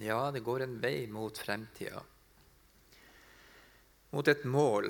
Ja, 0.00 0.30
det 0.30 0.40
går 0.40 0.62
en 0.64 0.78
vei 0.80 1.06
mot 1.12 1.38
fremtida. 1.38 2.02
Mot 4.10 4.28
et 4.28 4.44
mål. 4.48 4.86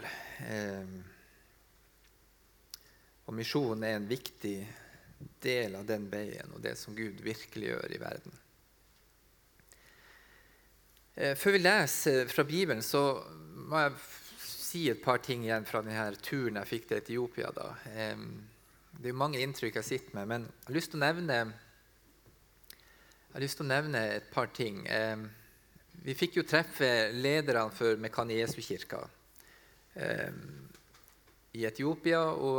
Eh, 0.46 0.92
og 3.26 3.34
misjonen 3.34 3.88
er 3.88 3.96
en 3.98 4.06
viktig 4.06 4.54
del 5.42 5.74
av 5.74 5.88
den 5.88 6.06
veien 6.12 6.54
og 6.54 6.62
det 6.62 6.76
som 6.78 6.94
Gud 6.94 7.18
virkelig 7.24 7.72
gjør 7.72 7.94
i 7.96 7.98
verden. 8.00 8.36
Eh, 11.14 11.34
før 11.34 11.56
vi 11.56 11.62
leser 11.64 12.30
fra 12.30 12.44
Bibelen, 12.46 12.82
så 12.82 13.02
må 13.66 13.80
jeg 13.82 13.96
si 14.44 14.84
et 14.92 15.02
par 15.02 15.18
ting 15.26 15.42
igjen 15.42 15.66
fra 15.66 15.82
denne 15.82 16.06
turen 16.22 16.60
jeg 16.60 16.70
fikk 16.70 16.86
til 16.86 17.00
Etiopia. 17.02 17.50
Da. 17.56 17.72
Eh, 17.90 18.22
det 19.02 19.10
er 19.10 19.18
mange 19.26 19.42
inntrykk 19.42 19.80
jeg 19.82 19.88
sitter 19.88 20.20
med, 20.20 20.30
men 20.30 20.46
jeg 20.46 20.70
har 20.70 20.78
lyst 20.78 20.94
til 20.94 21.02
å 21.02 21.04
nevne 21.08 21.40
jeg 23.30 23.36
har 23.36 23.42
lyst 23.44 23.60
til 23.60 23.62
å 23.62 23.70
nevne 23.70 24.00
et 24.16 24.24
par 24.34 24.48
ting. 24.50 24.80
Vi 26.02 26.14
fikk 26.18 26.40
jo 26.40 26.42
treffe 26.50 27.12
lederne 27.14 27.70
for 27.70 28.00
Mekaniesu-kirka 28.02 28.98
i 31.54 31.62
Etiopia. 31.68 32.24
Og 32.34 32.58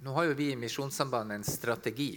nå 0.00 0.14
har 0.16 0.30
jo 0.30 0.38
vi 0.38 0.46
i 0.54 0.56
Misjonssambandet 0.56 1.36
en 1.36 1.44
strategi. 1.44 2.14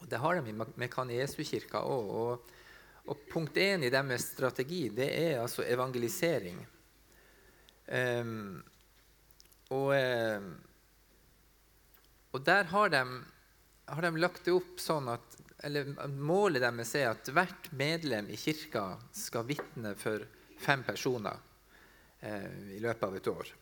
Og 0.00 0.08
det 0.08 0.22
har 0.22 0.40
de 0.40 0.54
i 0.54 0.56
Mekaniesu-kirka 0.80 1.82
òg. 1.84 2.08
Og, 2.22 2.56
og, 3.04 3.26
punkt 3.28 3.60
én 3.60 3.84
i 3.84 3.92
deres 3.92 4.30
strategi 4.32 4.86
det 4.96 5.10
er 5.18 5.42
altså 5.42 5.66
evangelisering. 5.68 6.64
og, 9.76 9.92
og 12.32 12.48
der 12.48 12.72
har 12.72 12.96
de, 12.96 13.04
har 13.84 14.08
de 14.08 14.24
lagt 14.24 14.48
det 14.48 14.56
opp 14.56 14.80
sånn 14.80 15.12
at 15.12 15.40
eller 15.62 16.08
Målet 16.08 16.62
deres 16.62 16.94
er 16.96 17.10
at 17.10 17.28
hvert 17.34 17.70
medlem 17.76 18.30
i 18.32 18.38
kirka 18.40 18.94
skal 19.12 19.48
vitne 19.48 19.94
for 19.98 20.24
fem 20.60 20.84
personer 20.84 21.36
eh, 22.20 22.76
i 22.76 22.80
løpet 22.80 23.06
av 23.06 23.16
et 23.16 23.30
år. 23.32 23.52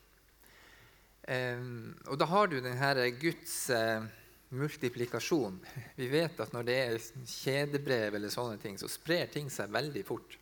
Eh, 1.29 1.65
og 2.07 2.19
da 2.19 2.29
har 2.31 2.47
du 2.47 2.59
denne 2.59 3.09
Guds 3.19 3.55
eh, 3.75 4.07
multiplikasjon. 4.49 5.59
Vi 5.95 6.07
vet 6.09 6.39
at 6.41 6.53
når 6.55 6.67
det 6.67 6.77
er 6.81 6.99
kjedebrev, 7.27 8.15
eller 8.17 8.33
sånne 8.33 8.57
ting, 8.61 8.79
så 8.81 8.89
sprer 8.89 9.29
ting 9.31 9.51
seg 9.53 9.71
veldig 9.73 10.05
fort. 10.07 10.37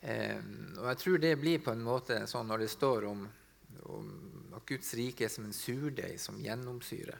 Eh, 0.00 0.38
og 0.78 0.90
jeg 0.92 1.00
tror 1.02 1.22
det 1.22 1.38
blir 1.40 1.62
på 1.64 1.74
en 1.74 1.86
måte 1.86 2.20
sånn 2.30 2.50
når 2.50 2.64
det 2.64 2.74
står 2.74 3.08
om, 3.08 3.24
om 3.94 4.12
at 4.58 4.66
Guds 4.68 4.92
rike 4.98 5.26
er 5.26 5.32
som 5.32 5.48
en 5.48 5.56
surdeig 5.56 6.20
som 6.22 6.38
gjennomsyrer. 6.42 7.18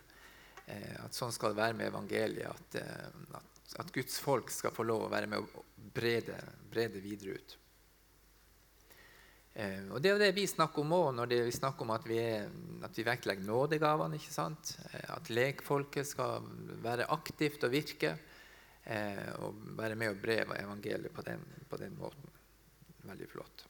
Eh, 0.69 0.97
at 1.05 1.17
sånn 1.17 1.33
skal 1.33 1.55
det 1.55 1.63
være 1.63 1.77
med 1.79 1.89
evangeliet. 1.89 2.51
At, 2.51 2.77
eh, 2.81 3.39
at, 3.39 3.63
at, 3.81 3.93
Guds 3.95 4.19
folk 4.21 4.53
skal 4.53 4.75
få 4.75 4.85
lov 4.87 5.07
å 5.07 5.13
være 5.13 5.31
med 5.31 5.41
å 5.41 5.65
brede, 5.95 7.01
videre 7.01 7.39
ut. 7.39 7.55
Eh, 9.59 9.87
og 9.89 10.03
Det 10.05 10.13
er 10.13 10.21
det 10.27 10.35
vi 10.37 10.47
snakker 10.51 10.85
om 10.85 10.93
òg 10.99 11.09
når 11.17 11.33
vi 11.49 11.55
snakker 11.57 11.87
om 11.87 11.95
at 11.97 12.05
vi, 12.07 12.19
er, 12.21 12.51
at 12.85 12.99
vi 12.99 13.07
vektlegger 13.07 13.49
nådegavene. 13.49 14.21
ikke 14.21 14.35
sant? 14.35 14.75
At 15.09 15.33
lekfolket 15.33 16.07
skal 16.07 16.45
være 16.85 17.09
aktivt 17.17 17.65
og 17.65 17.73
virke. 17.73 18.19
og 18.89 19.57
være 19.77 19.97
med 20.01 20.09
å 20.09 20.17
bre 20.17 20.37
evangeliet 20.57 21.13
på 21.13 21.21
den, 21.21 21.43
på 21.69 21.77
den 21.77 21.97
måten. 21.99 22.31
Veldig 23.05 23.27
flott. 23.29 23.67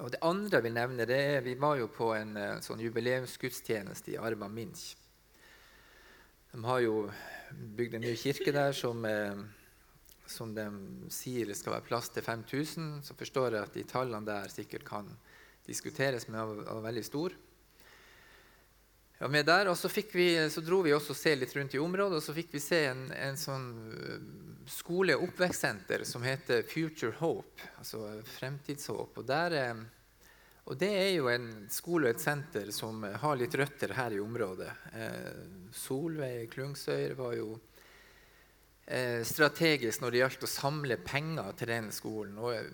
Og 0.00 0.10
Det 0.10 0.22
andre 0.22 0.56
jeg 0.56 0.64
vil 0.64 0.72
nevne, 0.72 1.04
det 1.06 1.18
er 1.20 1.40
vi 1.44 1.54
var 1.54 1.76
jo 1.76 1.90
på 1.92 2.14
en 2.16 2.32
sånn 2.64 2.80
jubileumsgudstjeneste 2.80 4.14
i 4.14 4.16
Arba 4.16 4.48
Minch. 4.48 4.94
De 6.54 6.64
har 6.64 6.84
jo 6.84 6.98
bygd 7.50 7.96
en 7.98 8.04
ny 8.06 8.12
kirke 8.14 8.52
der 8.54 8.72
som, 8.78 9.00
eh, 9.04 9.40
som 10.30 10.52
de 10.54 10.66
sier 11.10 11.48
skal 11.50 11.74
være 11.74 11.86
plass 11.88 12.12
til 12.14 12.22
5000. 12.22 13.00
Så 13.02 13.16
forstår 13.18 13.56
jeg 13.56 13.66
at 13.66 13.74
de 13.74 13.82
tallene 13.90 14.28
der 14.28 14.52
sikkert 14.52 14.84
kan 14.86 15.08
diskuteres, 15.66 16.28
men 16.28 16.38
var, 16.62 16.78
veldig 16.84 17.04
stor. 17.04 17.34
Ja, 19.18 19.26
med 19.26 19.46
der, 19.46 19.66
og 19.66 19.76
så, 19.76 19.90
vi, 20.12 20.28
så, 20.50 20.62
dro 20.62 20.78
vi 20.86 20.94
også 20.94 21.14
se 21.18 21.34
litt 21.34 21.56
rundt 21.56 21.74
i 21.74 21.82
området, 21.82 22.20
og 22.20 22.22
så 22.22 22.34
fikk 22.36 22.54
vi 22.54 22.62
se 22.62 22.84
en, 22.86 23.02
en 23.10 23.40
sånn 23.40 23.68
eh, 23.90 24.30
skole- 24.70 25.18
og 25.18 25.26
oppvekstsenter 25.26 26.06
som 26.06 26.22
heter 26.22 26.62
Future 26.70 27.16
Hope, 27.18 27.66
altså 27.80 28.20
Fremtidshåp. 28.38 29.18
Og 29.18 29.26
der, 29.26 29.58
eh, 29.58 29.82
og 30.64 30.78
det 30.80 30.88
er 30.96 31.10
jo 31.12 31.28
en 31.28 31.48
skole 31.72 32.08
og 32.08 32.14
et 32.14 32.22
senter 32.24 32.70
som 32.72 33.02
har 33.04 33.36
litt 33.36 33.54
røtter 33.60 33.92
her 33.98 34.14
i 34.16 34.20
området. 34.22 34.70
Eh, 34.96 35.42
Solveig 35.76 36.48
Klungsøyr 36.54 37.12
var 37.18 37.34
jo 37.36 37.50
eh, 38.86 39.20
strategisk 39.28 40.00
når 40.00 40.14
det 40.14 40.22
gjaldt 40.22 40.46
å 40.48 40.52
samle 40.54 40.96
penger 41.04 41.52
til 41.60 41.72
den 41.74 41.90
skolen. 41.92 42.40
Og 42.40 42.54
jeg, 42.56 42.72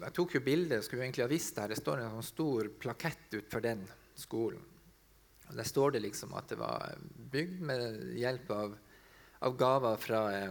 jeg 0.00 0.16
tok 0.18 0.34
jo 0.34 0.44
bilde, 0.48 0.80
skulle 0.82 1.06
egentlig 1.06 1.26
ha 1.26 1.30
visst 1.30 1.54
det. 1.60 1.70
Det 1.70 1.78
står 1.78 2.02
en 2.02 2.16
sånn 2.16 2.30
stor 2.32 2.72
plakett 2.82 3.28
utenfor 3.30 3.62
den 3.62 3.86
skolen. 4.18 4.66
Og 5.48 5.54
Der 5.60 5.70
står 5.70 5.94
det 5.94 6.02
liksom 6.08 6.34
at 6.34 6.50
det 6.50 6.58
var 6.58 6.98
bygd 7.30 7.62
med 7.70 8.00
hjelp 8.18 8.50
av, 8.58 8.74
av 9.46 9.60
gaver 9.60 10.02
fra 10.02 10.24
eh, 10.34 10.50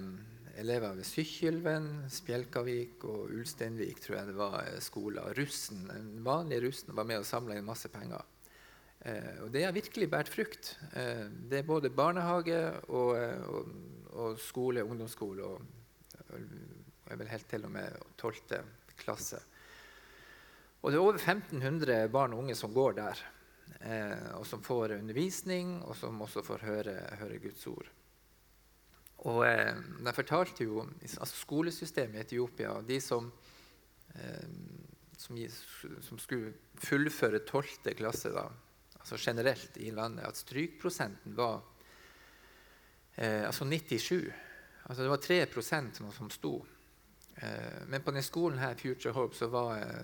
elever 0.59 0.95
ved 0.97 1.07
Sykkylven, 1.07 1.87
Spjelkavik 2.13 3.03
og 3.09 3.31
Ulsteinvik 3.33 4.01
tror 4.03 4.19
jeg 4.19 4.29
det 4.29 4.37
var 4.37 4.59
eh, 4.65 4.79
skoler. 4.83 5.33
Russen, 5.37 5.87
Den 5.89 6.11
vanlige 6.25 6.67
russen 6.67 6.95
var 6.97 7.07
med 7.09 7.23
og 7.23 7.27
samla 7.27 7.57
inn 7.57 7.67
masse 7.67 7.89
penger. 7.93 8.21
Eh, 8.99 9.43
og 9.45 9.53
det 9.53 9.65
har 9.65 9.75
virkelig 9.75 10.09
båret 10.11 10.31
frukt. 10.31 10.75
Eh, 10.93 11.25
det 11.49 11.61
er 11.61 11.69
både 11.69 11.93
barnehage 11.93 12.59
og, 12.89 13.15
eh, 13.17 13.47
og, 13.49 13.73
og 14.13 14.37
skole, 14.41 14.85
ungdomsskole 14.85 15.47
og, 15.47 15.65
og 16.33 17.17
vel 17.17 17.33
helt 17.33 17.49
til 17.49 17.65
og 17.67 17.73
med 17.73 17.97
12. 18.17 18.61
klasse. 18.99 19.41
Og 20.83 20.91
det 20.91 20.97
er 20.99 21.03
over 21.03 21.15
1500 21.15 22.09
barn 22.11 22.33
og 22.35 22.43
unge 22.43 22.55
som 22.59 22.73
går 22.75 22.95
der, 22.97 23.19
eh, 23.79 24.31
og 24.35 24.45
som 24.47 24.63
får 24.63 24.97
undervisning, 24.97 25.77
og 25.83 25.95
som 25.95 26.19
også 26.21 26.43
får 26.43 26.65
høre, 26.67 26.95
høre 27.21 27.39
Guds 27.39 27.67
ord. 27.71 27.87
Og 29.29 29.43
eh, 29.47 29.75
De 30.03 30.13
fortalte 30.15 30.67
jo 30.67 30.83
altså 30.83 31.37
skolesystemet 31.37 32.19
i 32.19 32.23
Etiopia 32.25 32.73
og 32.75 32.87
de 32.87 32.99
som, 33.01 33.29
eh, 34.15 34.49
som, 35.17 35.39
som, 36.03 36.19
skulle 36.19 36.53
fullføre 36.83 37.39
12. 37.45 37.93
klasse 37.99 38.33
da, 38.35 38.49
altså 38.99 39.19
generelt 39.19 39.77
i 39.79 39.91
landet, 39.95 40.27
at 40.27 40.39
strykprosenten 40.39 41.37
var 41.39 41.61
eh, 43.15 43.47
altså 43.47 43.65
97. 43.65 44.33
Altså 44.83 45.03
det 45.03 45.09
var 45.09 45.23
3 45.23 45.45
som, 45.93 46.11
som 46.11 46.29
sto. 46.29 46.57
Eh, 47.35 47.87
men 47.87 48.03
på 48.03 48.11
denne 48.11 48.25
skolen 48.27 48.59
her, 48.59 48.75
Future 48.75 49.15
Hope, 49.15 49.35
så 49.35 49.47
var 49.47 49.77
eh, 49.79 50.03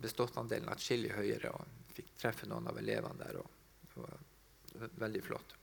beståttandelen 0.00 0.72
atskillig 0.72 1.12
høyere. 1.12 1.52
og 1.52 1.94
Fikk 1.94 2.14
treffe 2.16 2.48
noen 2.48 2.68
av 2.70 2.78
elevene 2.80 3.20
der. 3.20 3.42
og 3.42 3.50
det 3.92 4.00
var 4.00 4.18
Veldig 5.04 5.20
flott. 5.26 5.59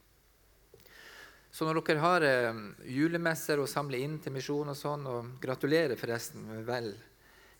Så 1.51 1.65
når 1.65 1.79
dere 1.81 2.03
har 2.03 2.25
eh, 2.27 2.59
julemesser 2.91 3.61
og 3.61 3.69
samler 3.71 4.03
inn 4.03 4.17
til 4.23 4.35
misjon 4.35 4.73
og 4.73 4.77
sånn, 4.77 5.07
og 5.09 5.37
gratulerer 5.41 5.99
forresten 5.99 6.43
med 6.49 6.65
vel 6.67 6.91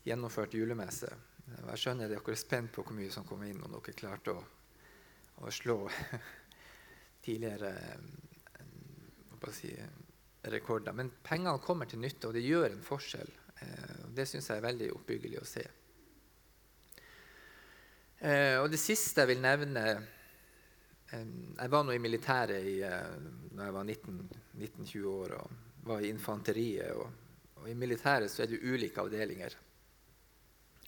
gjennomført 0.07 0.55
julemesse. 0.57 1.09
Jeg 1.47 1.79
skjønner 1.79 2.11
dere 2.11 2.33
er 2.33 2.39
spent 2.39 2.73
på 2.75 2.83
hvor 2.83 2.95
mye 2.97 3.11
som 3.13 3.25
kommer 3.27 3.49
inn, 3.49 3.63
om 3.63 3.77
dere 3.77 3.95
klarte 3.95 4.35
å, 4.35 4.43
å 5.43 5.53
slå 5.53 5.79
tidligere 7.25 7.73
eh, 7.73 9.49
si, 9.55 9.73
rekorder. 10.51 10.95
Men 10.95 11.11
pengene 11.23 11.63
kommer 11.63 11.89
til 11.89 12.03
nytte, 12.03 12.29
og 12.29 12.37
det 12.37 12.45
gjør 12.45 12.69
en 12.73 12.85
forskjell. 12.85 13.33
Eh, 13.63 14.05
det 14.15 14.27
syns 14.29 14.51
jeg 14.51 14.59
er 14.59 14.67
veldig 14.67 14.91
oppbyggelig 14.99 15.41
å 15.41 15.47
se. 15.47 15.65
Eh, 18.17 18.57
og 18.61 18.71
det 18.73 18.81
siste 18.81 19.23
jeg 19.23 19.35
vil 19.35 19.43
nevne 19.43 19.83
jeg 21.11 21.71
var 21.71 21.85
nå 21.87 21.93
i 21.95 22.01
militæret 22.03 22.65
i, 22.67 22.79
da 22.81 23.67
jeg 23.69 23.75
var 23.75 23.87
19-20 23.87 25.05
år 25.07 25.35
og 25.37 25.51
var 25.87 26.03
i 26.03 26.09
infanteriet. 26.11 26.91
Og, 26.95 27.07
og, 27.55 27.69
I 27.69 27.75
militæret 27.75 28.31
så 28.31 28.43
er 28.43 28.51
det 28.51 28.63
ulike 28.63 29.01
avdelinger. 29.01 29.55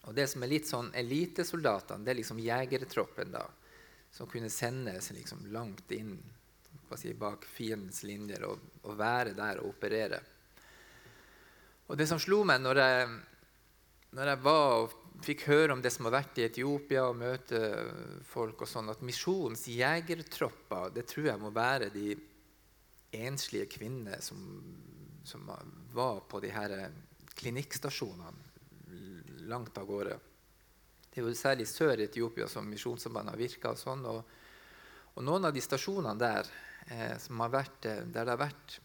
Og 0.07 0.16
Det 0.16 0.27
som 0.31 0.44
er 0.44 0.51
litt 0.51 0.68
sånn 0.68 0.92
elitesoldatene, 0.95 2.04
det 2.04 2.13
er 2.13 2.19
liksom 2.21 2.42
jegertroppen 2.44 3.33
da, 3.36 3.45
som 4.12 4.27
kunne 4.27 4.50
sendes 4.50 5.12
liksom 5.13 5.45
langt 5.54 5.92
inn 5.94 6.18
si, 6.98 7.13
bak 7.13 7.45
fiendens 7.45 8.01
linjer 8.04 8.45
og, 8.48 8.62
og, 8.81 8.95
være 8.98 9.36
der 9.38 9.62
og 9.62 9.74
operere. 9.75 10.21
Og 11.89 11.98
Det 11.98 12.07
som 12.10 12.21
slo 12.21 12.42
meg 12.45 12.62
når 12.62 12.81
jeg, 12.81 13.10
når 14.18 14.31
jeg 14.33 14.42
var 14.45 14.74
og 14.80 14.95
fikk 15.24 15.45
høre 15.50 15.75
om 15.75 15.81
det 15.83 15.92
som 15.94 16.07
har 16.07 16.18
vært 16.19 16.39
i 16.39 16.45
Etiopia, 16.48 17.06
og 17.10 17.19
møte 17.19 17.60
folk 18.30 18.63
og 18.63 18.69
sånn, 18.69 18.92
at 18.92 19.04
misjonens 19.06 19.66
jegertropper 19.71 20.94
det 20.95 21.06
tror 21.10 21.31
jeg 21.31 21.42
må 21.42 21.51
være 21.56 21.92
de 21.94 22.13
enslige 23.19 23.69
kvinnene 23.74 24.19
som, 24.21 24.39
som 25.25 25.50
var 25.95 26.21
på 26.30 26.42
de 26.44 26.51
her 26.54 26.75
klinikkstasjonene 27.39 28.50
langt 29.50 29.77
av 29.77 29.88
gårde. 29.89 30.18
Det 31.10 31.21
er 31.21 31.25
jo 31.25 31.33
særlig 31.36 31.66
sør 31.68 31.98
i 31.98 32.06
Etiopia 32.06 32.48
som 32.50 32.68
Misjonssambandet 32.69 33.33
har 33.33 33.42
virka. 33.42 33.74
Og, 33.74 33.80
sånn, 33.81 34.06
og, 34.06 34.19
og, 35.16 35.21
noen 35.25 35.50
av 35.50 35.56
de 35.56 35.63
stasjonene 35.63 36.13
der, 36.21 36.50
eh, 36.94 37.16
vært, 37.50 37.86
eh, 37.89 38.04
der 38.06 38.27
det 38.27 38.36
har 38.36 38.42
vært 38.44 38.75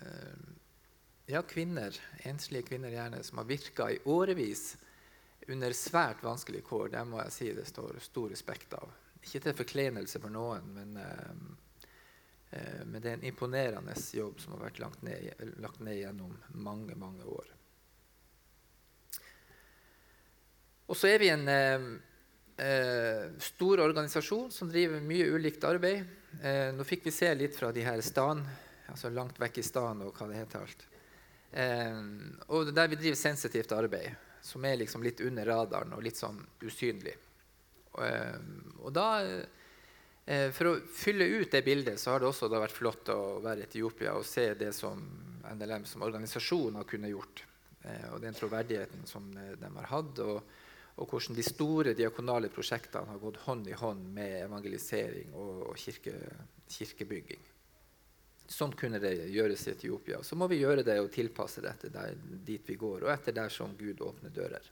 eh, 0.00 0.46
ja, 1.34 1.42
kvinner, 1.44 1.96
enslige 2.24 2.70
kvinner 2.70 2.94
gjerne, 2.94 3.20
som 3.22 3.42
har 3.42 3.50
virka 3.50 3.90
i 3.92 4.00
årevis 4.08 4.78
under 5.48 5.72
svært 5.76 6.22
vanskelige 6.24 6.66
kår, 6.66 6.88
det 6.92 7.04
må 7.08 7.20
jeg 7.22 7.34
si 7.34 7.52
det 7.56 7.66
står 7.68 8.00
stor 8.04 8.28
respekt 8.32 8.74
av. 8.76 8.90
Ikke 9.22 9.40
til 9.44 9.56
forkleinelse 9.58 10.20
for 10.22 10.32
noen, 10.32 10.66
men, 10.74 10.96
eh, 10.96 12.82
men 12.84 13.00
det 13.00 13.10
er 13.10 13.18
en 13.18 13.28
imponerende 13.28 13.94
jobb 14.12 14.40
som 14.40 14.56
har 14.56 14.68
vært 14.68 14.82
lagt 14.82 15.02
ned, 15.02 15.32
lagt 15.62 15.80
ned 15.80 15.98
gjennom 16.00 16.36
mange, 16.54 16.94
mange 16.96 17.24
år. 17.24 17.54
Og 20.88 20.96
så 20.96 21.10
er 21.12 21.18
vi 21.20 21.28
en 21.28 21.48
eh, 21.52 21.88
eh, 22.64 23.24
stor 23.44 23.82
organisasjon 23.84 24.50
som 24.50 24.70
driver 24.70 25.02
mye 25.04 25.26
ulikt 25.34 25.64
arbeid. 25.68 26.06
Eh, 26.42 26.70
nå 26.76 26.84
fikk 26.88 27.08
vi 27.08 27.12
se 27.14 27.28
litt 27.34 27.56
fra 27.56 27.72
de 27.72 27.84
her 27.84 28.00
stan, 28.04 28.40
altså 28.88 29.10
langt 29.12 29.40
vekk 29.40 29.60
i 29.60 29.66
stan 29.66 30.00
og 30.06 30.16
hva 30.16 30.30
det 30.30 30.40
heter 30.40 30.64
alt. 30.64 30.86
Eh, 31.52 32.00
og 32.48 32.72
der 32.72 32.88
vi 32.88 33.00
driver 33.00 33.20
sensitivt 33.20 33.72
arbeid, 33.76 34.16
som 34.48 34.64
er 34.64 34.80
liksom 34.80 35.04
litt 35.04 35.20
under 35.24 35.46
radaren 35.48 35.92
og 35.96 36.04
litt 36.04 36.18
sånn 36.18 36.40
usynlig. 36.64 37.14
Og, 37.92 38.02
eh, 38.06 38.38
og 38.80 38.92
da, 38.96 39.08
eh, 40.26 40.50
For 40.52 40.68
å 40.68 40.80
fylle 40.92 41.24
ut 41.24 41.50
det 41.50 41.64
bildet 41.64 41.98
så 41.98 42.12
har 42.12 42.20
det 42.20 42.28
også 42.28 42.50
vært 42.52 42.76
flott 42.76 43.08
å 43.08 43.40
være 43.40 43.62
i 43.62 43.68
Etiopia 43.68 44.12
og 44.12 44.26
se 44.28 44.52
det 44.54 44.74
som 44.76 45.00
NLM 45.48 45.86
som 45.86 46.02
organisasjon 46.02 46.74
har 46.76 46.84
kunnet 46.84 47.10
gjort. 47.10 47.44
Eh, 47.84 48.12
og 48.12 48.20
den 48.20 48.34
troverdigheten 48.34 49.06
som 49.06 49.30
de 49.32 49.70
har 49.76 49.88
hatt. 49.88 50.18
og 50.18 50.42
og 50.98 51.06
hvordan 51.06 51.36
de 51.36 51.44
store 51.46 51.94
diakonale 51.94 52.50
prosjektene 52.50 53.06
har 53.12 53.20
gått 53.22 53.38
hånd 53.44 53.68
i 53.70 53.76
hånd 53.78 54.08
med 54.14 54.40
evangelisering 54.42 55.30
og, 55.38 55.76
kirke, 55.78 56.14
kirkebygging. 56.74 57.44
Sånn 58.48 58.72
kunne 58.72 58.96
det 59.02 59.12
gjøres 59.28 59.66
i 59.66 59.74
Etiopia. 59.74 60.22
Så 60.24 60.36
må 60.40 60.46
vi 60.48 60.62
gjøre 60.62 60.84
det 60.86 60.96
og 61.02 61.10
tilpasse 61.12 61.60
dette 61.60 61.90
der, 61.92 62.14
dit 62.16 62.64
vi 62.64 62.78
går, 62.80 63.04
og 63.04 63.12
etter 63.12 63.36
der 63.36 63.52
som 63.52 63.74
Gud 63.76 64.00
åpner 64.00 64.32
dører. 64.32 64.70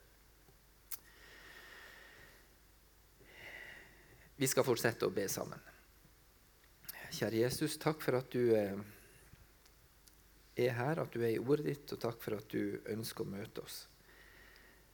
Vi 4.37 4.49
skal 4.49 4.65
fortsette 4.65 5.09
å 5.09 5.13
be 5.13 5.27
sammen. 5.33 5.61
Kjære 7.17 7.43
Jesus, 7.45 7.77
takk 7.81 8.01
for 8.05 8.19
at 8.19 8.33
du 8.33 8.53
eh, 8.57 8.81
er 10.57 10.75
her, 10.77 11.03
at 11.05 11.13
du 11.13 11.21
er 11.23 11.35
i 11.35 11.41
ordet 11.41 11.69
ditt, 11.69 11.93
og 11.93 12.01
takk 12.01 12.19
for 12.25 12.37
at 12.37 12.49
du 12.53 12.81
ønsker 12.93 13.25
å 13.25 13.33
møte 13.37 13.65
oss. 13.65 13.79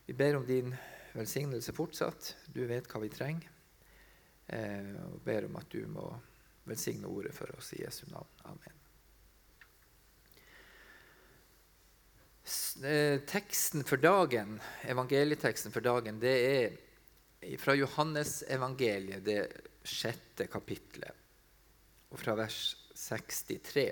Vi 0.06 0.14
ber 0.18 0.38
om 0.38 0.46
din 0.46 0.74
velsignelse 1.14 1.74
fortsatt. 1.74 2.34
Du 2.50 2.64
vet 2.66 2.90
hva 2.90 3.02
vi 3.02 3.10
trenger. 3.14 3.50
Eh, 4.46 4.92
og 5.06 5.22
ber 5.26 5.46
om 5.46 5.58
at 5.62 5.70
du 5.70 5.86
må 5.90 6.10
velsigne 6.64 7.10
ordet 7.10 7.34
for 7.34 7.50
oss 7.56 7.72
i 7.74 7.82
Jesu 7.82 8.06
navn. 8.10 8.28
Amen. 8.42 8.78
Eh, 12.84 13.20
teksten 13.20 13.84
for 13.84 13.96
dagen, 13.96 14.60
evangelieteksten 14.82 15.72
for 15.72 15.84
dagen, 15.84 16.18
det 16.20 16.36
er 16.46 17.58
fra 17.58 17.74
Johannes-evangeliet, 17.74 19.24
det 19.24 19.40
sjette 19.86 20.46
kapitlet, 20.50 21.14
og 22.10 22.18
fra 22.18 22.34
vers 22.38 22.58
63. 22.94 23.86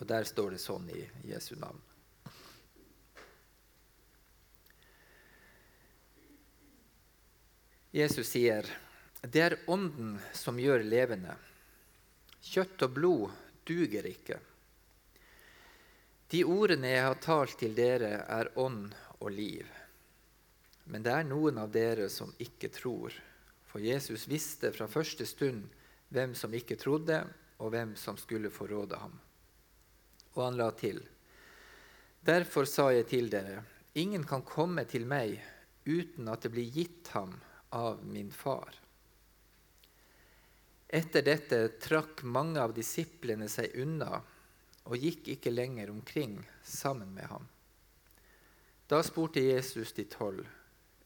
Og 0.00 0.08
der 0.08 0.24
står 0.28 0.56
det 0.56 0.62
sånn 0.62 0.88
i 0.92 1.04
Jesu 1.28 1.54
navn. 1.60 1.80
Jesus 7.90 8.28
sier, 8.30 8.64
'Det 9.22 9.40
er 9.40 9.58
Ånden 9.66 10.18
som 10.32 10.58
gjør 10.58 10.82
levende. 10.82 11.34
Kjøtt 12.40 12.82
og 12.82 12.94
blod 12.96 13.30
duger 13.68 14.06
ikke.' 14.08 14.40
De 16.30 16.44
ordene 16.46 16.92
jeg 16.92 17.02
har 17.02 17.18
talt 17.18 17.58
til 17.58 17.74
dere, 17.74 18.22
er 18.22 18.52
ånd 18.54 18.94
og 19.18 19.30
liv. 19.34 19.66
Men 20.86 21.02
det 21.02 21.12
er 21.12 21.26
noen 21.26 21.58
av 21.58 21.72
dere 21.74 22.06
som 22.08 22.30
ikke 22.38 22.70
tror. 22.70 23.14
For 23.66 23.82
Jesus 23.82 24.28
visste 24.30 24.70
fra 24.74 24.86
første 24.90 25.26
stund 25.26 25.64
hvem 26.14 26.34
som 26.38 26.54
ikke 26.54 26.78
trodde, 26.78 27.24
og 27.58 27.74
hvem 27.74 27.96
som 27.98 28.16
skulle 28.18 28.50
forråde 28.50 28.98
ham. 28.98 29.18
Og 30.34 30.44
han 30.44 30.56
la 30.56 30.70
til.: 30.70 31.02
Derfor 32.22 32.64
sa 32.64 32.90
jeg 32.94 33.08
til 33.10 33.30
dere, 33.30 33.64
ingen 33.94 34.24
kan 34.24 34.42
komme 34.46 34.84
til 34.84 35.06
meg 35.06 35.40
uten 35.86 36.28
at 36.28 36.42
det 36.42 36.52
blir 36.54 36.70
gitt 36.70 37.10
ham 37.14 37.34
av 37.72 38.04
min 38.06 38.30
far. 38.30 38.70
Etter 40.90 41.22
dette 41.22 41.58
trakk 41.78 42.24
mange 42.26 42.58
av 42.58 42.72
disiplene 42.74 43.46
seg 43.46 43.76
unna 43.78 44.16
og 44.90 44.96
gikk 44.98 45.28
ikke 45.36 45.52
lenger 45.52 45.92
omkring 45.92 46.34
sammen 46.66 47.12
med 47.14 47.28
ham. 47.30 47.46
Da 48.90 48.98
spurte 49.06 49.44
Jesus 49.44 49.92
de 49.94 50.08
tolv, 50.10 50.42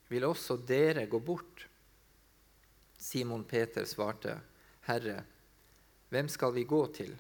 vil 0.09 0.25
også 0.25 0.57
dere 0.57 1.05
gå 1.05 1.21
bort? 1.21 1.67
Simon 2.97 3.45
Peter 3.45 3.85
svarte, 3.85 4.39
Herre, 4.89 5.19
hvem 6.09 6.33
skal 6.33 6.55
vi 6.57 6.65
gå 6.65 6.81
til? 6.97 7.13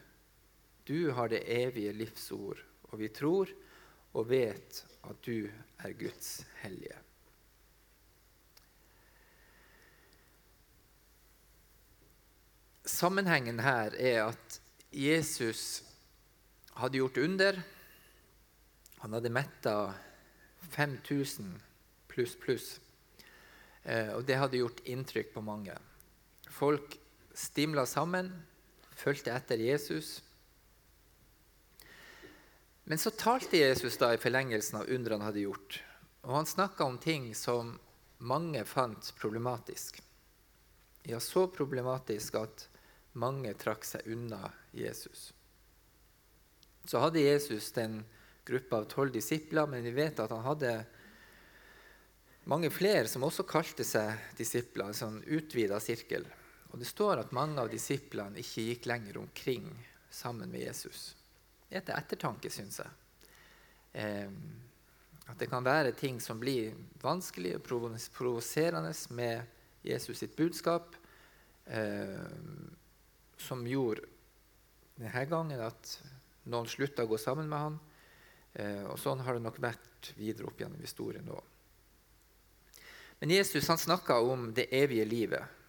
Du 0.88 1.10
har 1.12 1.28
det 1.28 1.44
evige 1.44 1.92
livsord, 1.92 2.64
og 2.88 2.96
vi 3.00 3.12
tror 3.12 3.52
og 4.14 4.30
vet 4.30 4.80
at 5.04 5.20
du 5.26 5.50
er 5.84 5.98
Guds 6.00 6.38
hellige. 6.62 6.96
Sammenhengen 12.84 13.62
her 13.64 13.94
er 13.96 14.26
at 14.28 14.58
Jesus 14.92 15.82
hadde 16.76 17.00
gjort 17.00 17.16
under. 17.18 17.62
Han 19.00 19.16
hadde 19.16 19.32
metta 19.32 19.76
5000 20.74 21.54
pluss, 22.08 22.34
pluss. 22.36 22.68
Eh, 23.82 24.12
og 24.14 24.24
det 24.28 24.36
hadde 24.40 24.60
gjort 24.60 24.84
inntrykk 24.88 25.32
på 25.34 25.42
mange. 25.44 25.74
Folk 26.52 26.98
stimla 27.34 27.86
sammen, 27.88 28.30
fulgte 28.94 29.32
etter 29.34 29.60
Jesus. 29.60 30.18
Men 32.84 33.00
så 33.00 33.10
talte 33.16 33.58
Jesus 33.58 33.96
da 34.00 34.12
i 34.12 34.20
forlengelsen 34.20 34.82
av 34.82 34.92
undrene 34.92 35.22
han 35.22 35.30
hadde 35.30 35.46
gjort. 35.46 35.80
Og 36.24 36.36
han 36.36 36.48
snakka 36.48 36.84
om 36.84 37.00
ting 37.00 37.30
som 37.36 37.74
mange 38.24 38.64
fant 38.68 39.08
problematisk. 39.18 40.02
Ja, 41.04 41.20
så 41.20 41.46
problematisk 41.52 42.36
at 42.40 42.68
mange 43.18 43.54
trakk 43.58 43.86
seg 43.86 44.06
unna 44.10 44.50
Jesus. 44.74 45.32
Så 46.84 47.00
hadde 47.00 47.22
Jesus 47.24 47.70
den 47.72 48.02
gruppa 48.44 48.82
av 48.82 48.84
tolv 48.90 49.12
disipler, 49.12 49.66
men 49.66 49.84
vi 49.86 49.94
vet 49.94 50.20
at 50.20 50.30
han 50.34 50.44
hadde 50.44 50.72
mange 52.44 52.68
flere 52.70 53.08
som 53.08 53.24
også 53.24 53.46
kalte 53.48 53.86
seg 53.88 54.36
disipler, 54.36 54.90
en 54.90 54.98
sånn 54.98 55.22
utvida 55.24 55.78
sirkel. 55.80 56.26
Og 56.74 56.80
det 56.82 56.90
står 56.90 57.22
at 57.22 57.32
mange 57.32 57.62
av 57.62 57.70
disiplene 57.72 58.42
ikke 58.42 58.66
gikk 58.68 58.88
lenger 58.90 59.20
omkring 59.22 59.70
sammen 60.10 60.50
med 60.52 60.66
Jesus. 60.66 61.14
Det 61.68 61.80
er 61.80 61.86
til 61.86 61.96
ettertanke, 61.96 62.50
syns 62.52 62.82
jeg. 62.82 62.92
Eh, 64.02 64.30
at 65.24 65.40
det 65.40 65.48
kan 65.48 65.64
være 65.64 65.94
ting 65.96 66.20
som 66.20 66.40
blir 66.42 66.74
vanskelig 67.00 67.54
og 67.56 67.64
provoserende 67.64 68.92
med 69.16 69.86
Jesus 69.86 70.20
sitt 70.20 70.36
budskap. 70.36 70.92
Eh, 71.64 72.20
som 73.40 73.66
gjorde 73.66 74.06
denne 74.94 75.24
gangen 75.26 75.60
at 75.64 75.96
noen 76.50 76.68
slutta 76.70 77.04
å 77.04 77.10
gå 77.10 77.18
sammen 77.18 77.48
med 77.50 77.58
han. 77.58 77.80
Eh, 78.54 78.84
og 78.86 78.98
sånn 79.00 79.22
har 79.26 79.34
det 79.34 79.44
nok 79.44 79.58
vært 79.62 80.12
videre 80.18 80.48
opp 80.50 80.60
gjennom 80.60 80.82
historien 80.82 81.28
òg. 81.32 81.42
Men 83.18 83.32
Jesus 83.34 83.68
han 83.68 83.80
snakka 83.80 84.20
om 84.20 84.50
det 84.54 84.68
evige 84.74 85.06
livet. 85.08 85.60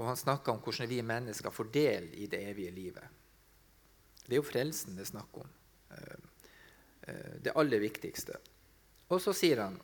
Og 0.00 0.06
han 0.08 0.16
snakka 0.16 0.54
om 0.54 0.62
hvordan 0.64 0.88
vi 0.88 1.02
mennesker 1.04 1.52
får 1.52 1.70
del 1.74 2.08
i 2.16 2.26
det 2.30 2.40
evige 2.50 2.72
livet. 2.72 3.18
Det 4.24 4.32
er 4.32 4.40
jo 4.40 4.46
frelsen 4.46 4.96
det 4.96 5.04
er 5.04 5.10
snakk 5.12 5.40
om. 5.42 5.50
Eh, 5.90 6.18
eh, 7.02 7.36
det 7.44 7.54
aller 7.58 7.82
viktigste. 7.82 8.38
Og 9.10 9.20
så 9.22 9.34
sier 9.36 9.64
han, 9.66 9.76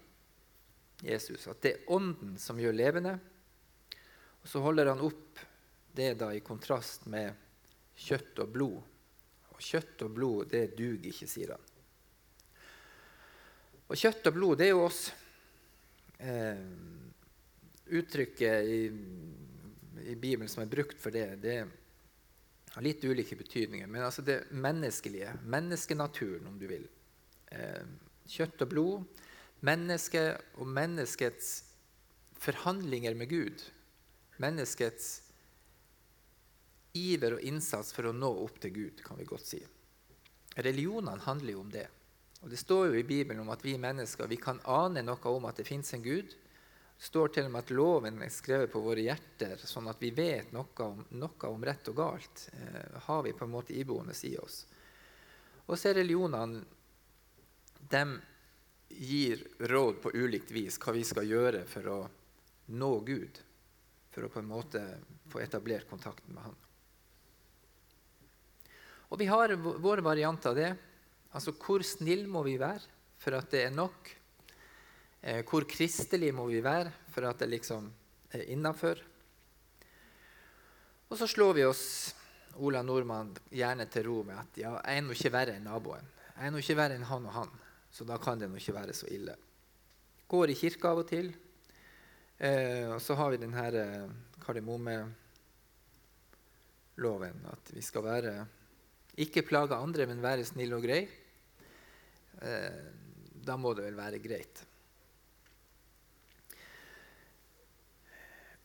Jesus, 1.04 1.44
at 1.50 1.60
det 1.60 1.72
er 1.74 1.90
Ånden 1.92 2.38
som 2.40 2.58
gjør 2.58 2.72
levende. 2.78 3.18
Og 4.40 4.48
så 4.48 4.62
holder 4.64 4.94
han 4.94 5.02
opp 5.04 5.42
det 5.96 6.10
er 6.12 6.18
da 6.20 6.32
i 6.34 6.44
kontrast 6.44 7.06
med 7.10 7.32
kjøtt 7.96 8.42
og 8.44 8.52
blod. 8.52 8.80
Og 9.56 9.62
kjøtt 9.64 10.04
og 10.04 10.12
blod, 10.12 10.50
det 10.52 10.76
duger 10.76 11.08
ikke, 11.10 11.28
sier 11.30 11.54
han. 11.54 11.72
Og 13.86 13.96
kjøtt 13.96 14.28
og 14.28 14.36
blod, 14.36 14.58
det 14.60 14.68
er 14.68 14.74
jo 14.74 14.84
oss. 14.84 15.00
Eh, 16.18 16.62
uttrykket 17.96 18.68
i, 18.68 18.80
i, 20.02 20.14
Bibelen 20.14 20.48
som 20.50 20.64
er 20.64 20.70
brukt 20.72 20.98
for 21.00 21.14
det, 21.14 21.26
det 21.42 21.58
har 22.72 22.84
litt 22.84 23.04
ulike 23.04 23.38
betydninger. 23.38 23.88
Men 23.88 24.08
altså 24.08 24.24
det 24.26 24.42
menneskelige, 24.50 25.32
menneskenaturen, 25.46 26.48
om 26.50 26.58
du 26.60 26.66
vil. 26.68 26.88
Eh, 27.54 27.86
kjøtt 28.28 28.66
og 28.66 28.72
blod, 28.72 29.22
mennesket 29.64 30.58
og 30.60 30.68
menneskets 30.68 31.54
forhandlinger 32.42 33.16
med 33.16 33.30
Gud. 33.30 33.64
Menneskets 34.42 35.25
iver 36.96 37.36
og 37.36 37.44
innsats 37.44 37.92
for 37.94 38.08
å 38.08 38.14
nå 38.16 38.30
opp 38.44 38.58
til 38.62 38.72
Gud, 38.74 39.04
kan 39.04 39.18
vi 39.20 39.28
godt 39.28 39.52
si. 39.52 39.62
religionene 40.56 41.20
handler 41.20 41.52
jo 41.52 41.60
om 41.60 41.70
det. 41.70 41.86
Og 42.40 42.50
Det 42.50 42.56
står 42.56 42.86
jo 42.86 42.98
i 42.98 43.04
Bibelen 43.04 43.42
om 43.42 43.50
at 43.52 43.64
vi 43.64 43.76
mennesker 43.78 44.28
vi 44.28 44.38
kan 44.40 44.60
ane 44.64 45.02
noe 45.04 45.32
om 45.32 45.44
at 45.48 45.56
det 45.56 45.66
fins 45.68 45.92
en 45.94 46.02
Gud. 46.02 46.34
Det 46.96 47.04
står 47.04 47.28
til 47.28 47.48
og 47.48 47.52
med 47.52 47.64
at 47.64 47.72
loven 47.76 48.22
er 48.22 48.32
skrevet 48.32 48.72
på 48.72 48.80
våre 48.80 49.04
hjerter, 49.04 49.60
sånn 49.60 49.88
at 49.90 50.00
vi 50.00 50.12
vet 50.16 50.52
noe 50.56 50.84
om, 50.84 51.02
noe 51.20 51.50
om 51.50 51.64
rett 51.64 51.90
og 51.92 51.98
galt. 51.98 52.48
Eh, 52.52 53.00
har 53.08 53.22
vi 53.26 53.34
på 53.36 53.44
en 53.44 53.52
måte 53.52 53.76
iboende 53.76 54.16
i 54.24 54.36
oss. 54.40 54.64
Og 55.66 55.76
så 55.76 55.90
er 55.90 56.00
religionene 56.00 56.64
De 57.90 58.02
gir 58.88 59.42
råd 59.58 60.00
på 60.02 60.10
ulikt 60.14 60.50
vis 60.50 60.78
hva 60.82 60.94
vi 60.96 61.04
skal 61.04 61.26
gjøre 61.28 61.64
for 61.68 61.90
å 61.90 61.98
nå 62.78 62.92
Gud. 63.06 63.42
For 64.10 64.26
å 64.26 64.30
på 64.32 64.40
en 64.40 64.48
måte 64.50 64.82
få 65.30 65.42
etablert 65.44 65.90
kontakten 65.90 66.34
med 66.34 66.48
Han. 66.48 66.56
Og 69.10 69.18
vi 69.20 69.28
har 69.30 69.54
våre 69.56 70.02
varianter 70.02 70.50
av 70.50 70.56
det. 70.58 70.70
Altså 71.36 71.54
hvor 71.60 71.84
snill 71.86 72.26
må 72.30 72.42
vi 72.46 72.56
være 72.58 72.82
for 73.22 73.36
at 73.38 73.50
det 73.52 73.66
er 73.66 73.74
nok? 73.74 74.10
Eh, 75.22 75.42
hvor 75.46 75.66
kristelig 75.68 76.32
må 76.34 76.46
vi 76.50 76.62
være 76.64 76.92
for 77.12 77.26
at 77.28 77.38
det 77.42 77.50
liksom 77.50 77.90
er 78.34 78.46
innafor? 78.52 79.00
Og 81.06 81.18
så 81.18 81.26
slår 81.30 81.54
vi 81.54 81.64
oss 81.66 82.14
Ola 82.56 82.82
Nordmann 82.82 83.34
gjerne 83.52 83.86
til 83.92 84.06
ro 84.08 84.22
med 84.26 84.38
at 84.40 84.58
ja, 84.58 84.72
jeg 84.80 84.96
er 84.98 85.02
nå 85.04 85.12
ikke 85.14 85.34
verre 85.34 85.54
enn 85.58 85.66
naboen. 85.68 86.06
Jeg 86.36 86.46
er 86.46 86.52
nå 86.52 86.58
ikke 86.62 86.78
verre 86.78 86.94
enn 86.96 87.10
han 87.10 87.26
og 87.28 87.34
han, 87.36 87.50
så 87.92 88.04
da 88.08 88.16
kan 88.22 88.40
det 88.40 88.48
nå 88.50 88.56
ikke 88.58 88.78
være 88.78 88.94
så 88.96 89.06
ille. 89.12 89.34
Går 90.26 90.50
i 90.50 90.58
kirka 90.58 90.90
av 90.90 90.98
og 91.04 91.08
til. 91.10 91.28
Eh, 92.38 92.88
og 92.90 93.00
så 93.04 93.14
har 93.16 93.28
vi 93.32 93.40
denne 93.40 93.66
eh, 93.70 94.08
kardemommeloven, 94.42 95.14
at 97.52 97.64
vi 97.76 97.82
skal 97.84 98.02
være 98.08 98.32
ikke 99.16 99.44
plage 99.48 99.76
andre, 99.76 100.06
men 100.08 100.22
være 100.24 100.44
snill 100.44 100.74
og 100.76 100.84
grei. 100.84 101.02
Eh, 102.44 102.80
da 103.46 103.56
må 103.56 103.72
det 103.76 103.86
vel 103.86 103.96
være 103.96 104.20
greit. 104.20 104.62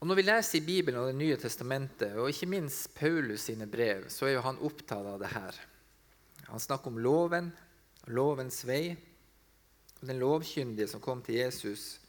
Og 0.01 0.07
Når 0.09 0.17
vi 0.17 0.23
leser 0.25 0.57
i 0.57 0.65
Bibelen 0.65 0.99
og 0.99 1.11
Det 1.11 1.19
nye 1.19 1.37
testamentet, 1.37 2.15
og 2.17 2.31
ikke 2.31 2.49
minst 2.49 2.89
Paulus 2.97 3.45
sine 3.45 3.67
brev, 3.69 4.09
så 4.09 4.25
er 4.25 4.33
jo 4.33 4.45
han 4.47 4.57
opptatt 4.65 5.05
av 5.05 5.19
det 5.21 5.29
her. 5.29 5.59
Han 6.47 6.59
snakker 6.59 6.89
om 6.89 6.97
loven, 6.97 7.51
lovens 8.09 8.63
vei. 8.65 8.97
Og 10.01 10.07
Den 10.09 10.19
lovkyndige 10.19 10.89
som 10.89 11.03
kom 11.05 11.21
til 11.21 11.37
Jesus, 11.37 11.99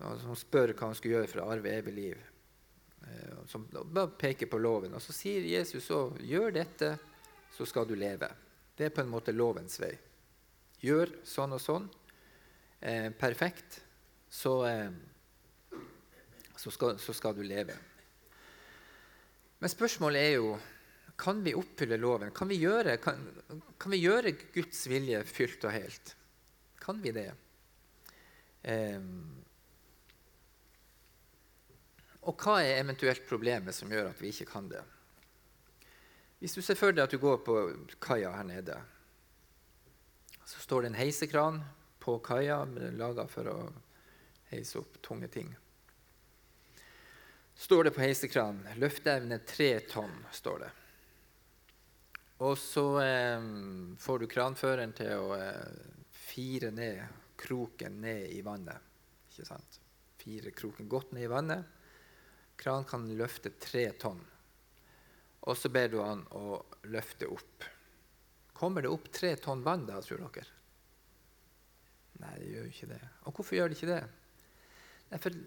og 0.00 0.18
som 0.20 0.34
spør 0.34 0.74
hva 0.74 0.90
han 0.90 0.98
skulle 0.98 1.20
gjøre 1.20 1.30
for 1.30 1.44
å 1.44 1.52
arve 1.54 1.70
evig 1.70 1.94
liv. 1.94 2.18
Eh, 3.06 3.38
som 3.46 3.68
peker 4.18 4.50
på 4.50 4.58
loven. 4.58 4.94
Og 4.94 5.02
så 5.02 5.14
sier 5.14 5.46
Jesus 5.46 5.86
så 5.86 6.08
gjør 6.18 6.50
dette, 6.58 6.96
så 7.52 7.66
skal 7.68 7.86
du 7.88 7.94
leve. 7.98 8.28
Det 8.76 8.88
er 8.88 8.94
på 8.94 9.04
en 9.04 9.12
måte 9.12 9.34
lovens 9.36 9.78
vei. 9.82 9.92
Gjør 10.82 11.12
sånn 11.28 11.54
og 11.54 11.62
sånn. 11.62 11.88
Eh, 12.80 13.10
perfekt. 13.14 13.80
Så 14.32 14.56
eh, 14.66 14.90
så 16.62 16.70
skal, 16.70 16.98
så 16.98 17.12
skal, 17.12 17.34
du 17.34 17.42
leve. 17.42 17.74
Men 19.58 19.70
spørsmålet 19.70 20.22
er 20.22 20.36
jo 20.36 20.52
kan 21.22 21.42
vi 21.42 21.54
oppfylle 21.58 21.98
loven. 21.98 22.30
Kan 22.34 22.50
vi 22.50 22.60
gjøre, 22.62 22.96
kan, 23.02 23.18
kan 23.78 23.92
vi 23.94 24.00
gjøre 24.02 24.32
Guds 24.54 24.86
vilje 24.90 25.20
fylt 25.26 25.64
og 25.66 25.74
helt? 25.74 26.14
Kan 26.82 27.02
vi 27.02 27.12
det? 27.14 27.28
Eh, 28.62 29.02
og 32.22 32.38
hva 32.38 32.60
er 32.62 32.78
eventuelt 32.78 33.26
problemet 33.26 33.74
som 33.74 33.90
gjør 33.90 34.12
at 34.12 34.22
vi 34.22 34.30
ikke 34.30 34.50
kan 34.52 34.70
det? 34.70 34.82
Hvis 36.42 36.58
du 36.58 36.62
ser 36.64 36.78
for 36.78 36.90
deg 36.90 37.06
at 37.06 37.14
du 37.14 37.22
går 37.22 37.40
på 37.46 37.56
kaia 38.02 38.34
her 38.34 38.46
nede, 38.48 38.76
så 40.42 40.58
står 40.58 40.82
det 40.82 40.92
en 40.92 40.98
heisekran 40.98 41.62
på 42.02 42.18
kaia 42.26 42.64
laga 42.98 43.28
for 43.30 43.46
å 43.46 43.58
heise 44.50 44.82
opp 44.82 44.98
tunge 45.06 45.30
ting 45.30 45.52
står 47.62 47.84
det 47.84 47.90
på 47.90 48.00
heisekranen. 48.02 48.66
Løfteevne 48.76 49.38
tre 49.46 49.76
tonn, 49.86 50.14
står 50.34 50.64
det. 50.64 50.70
Og 52.42 52.56
så 52.58 52.86
eh, 53.02 53.44
får 54.02 54.18
du 54.18 54.26
kranføreren 54.26 54.94
til 54.98 55.12
å 55.14 55.36
eh, 55.36 55.84
fire 56.10 56.72
ned 56.74 57.04
kroken 57.38 58.00
ned 58.02 58.32
i 58.34 58.40
vannet. 58.42 58.90
Ikke 59.30 59.46
sant? 59.46 59.78
Fire 60.18 60.50
kroken 60.54 60.90
godt 60.90 61.14
ned 61.14 61.28
i 61.28 61.30
vannet. 61.30 61.78
Kranen 62.58 62.88
kan 62.88 63.06
løfte 63.18 63.54
tre 63.62 63.88
tonn. 63.98 64.20
Og 65.42 65.58
så 65.58 65.70
ber 65.74 65.88
du 65.90 65.98
han 66.02 66.22
å 66.38 66.60
løfte 66.92 67.26
opp. 67.30 67.66
Kommer 68.54 68.84
det 68.84 68.92
opp 68.92 69.08
tre 69.14 69.34
tonn 69.42 69.64
vann 69.66 69.88
da, 69.88 69.98
tror 70.04 70.22
dere? 70.28 70.46
Nei, 72.22 72.36
det 72.38 72.50
gjør 72.52 72.66
jo 72.68 72.70
ikke 72.70 72.90
det. 72.92 73.00
Og 73.26 73.34
hvorfor 73.34 73.58
gjør 73.58 73.72
det 73.72 73.78
ikke 73.78 73.90
det? 73.90 74.02
Nei, 75.10 75.18
for 75.18 75.38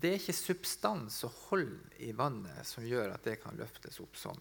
det 0.00 0.10
er 0.10 0.20
ikke 0.20 0.36
substans 0.36 1.16
og 1.26 1.36
hold 1.48 1.72
i 2.04 2.12
vannet 2.16 2.68
som 2.68 2.84
gjør 2.84 3.14
at 3.14 3.24
det 3.24 3.38
kan 3.42 3.56
løftes 3.56 3.96
opp 4.02 4.18
sånn. 4.20 4.40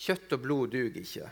Kjøtt 0.00 0.36
og 0.36 0.44
blod 0.44 0.70
duger 0.72 1.02
ikke. 1.02 1.26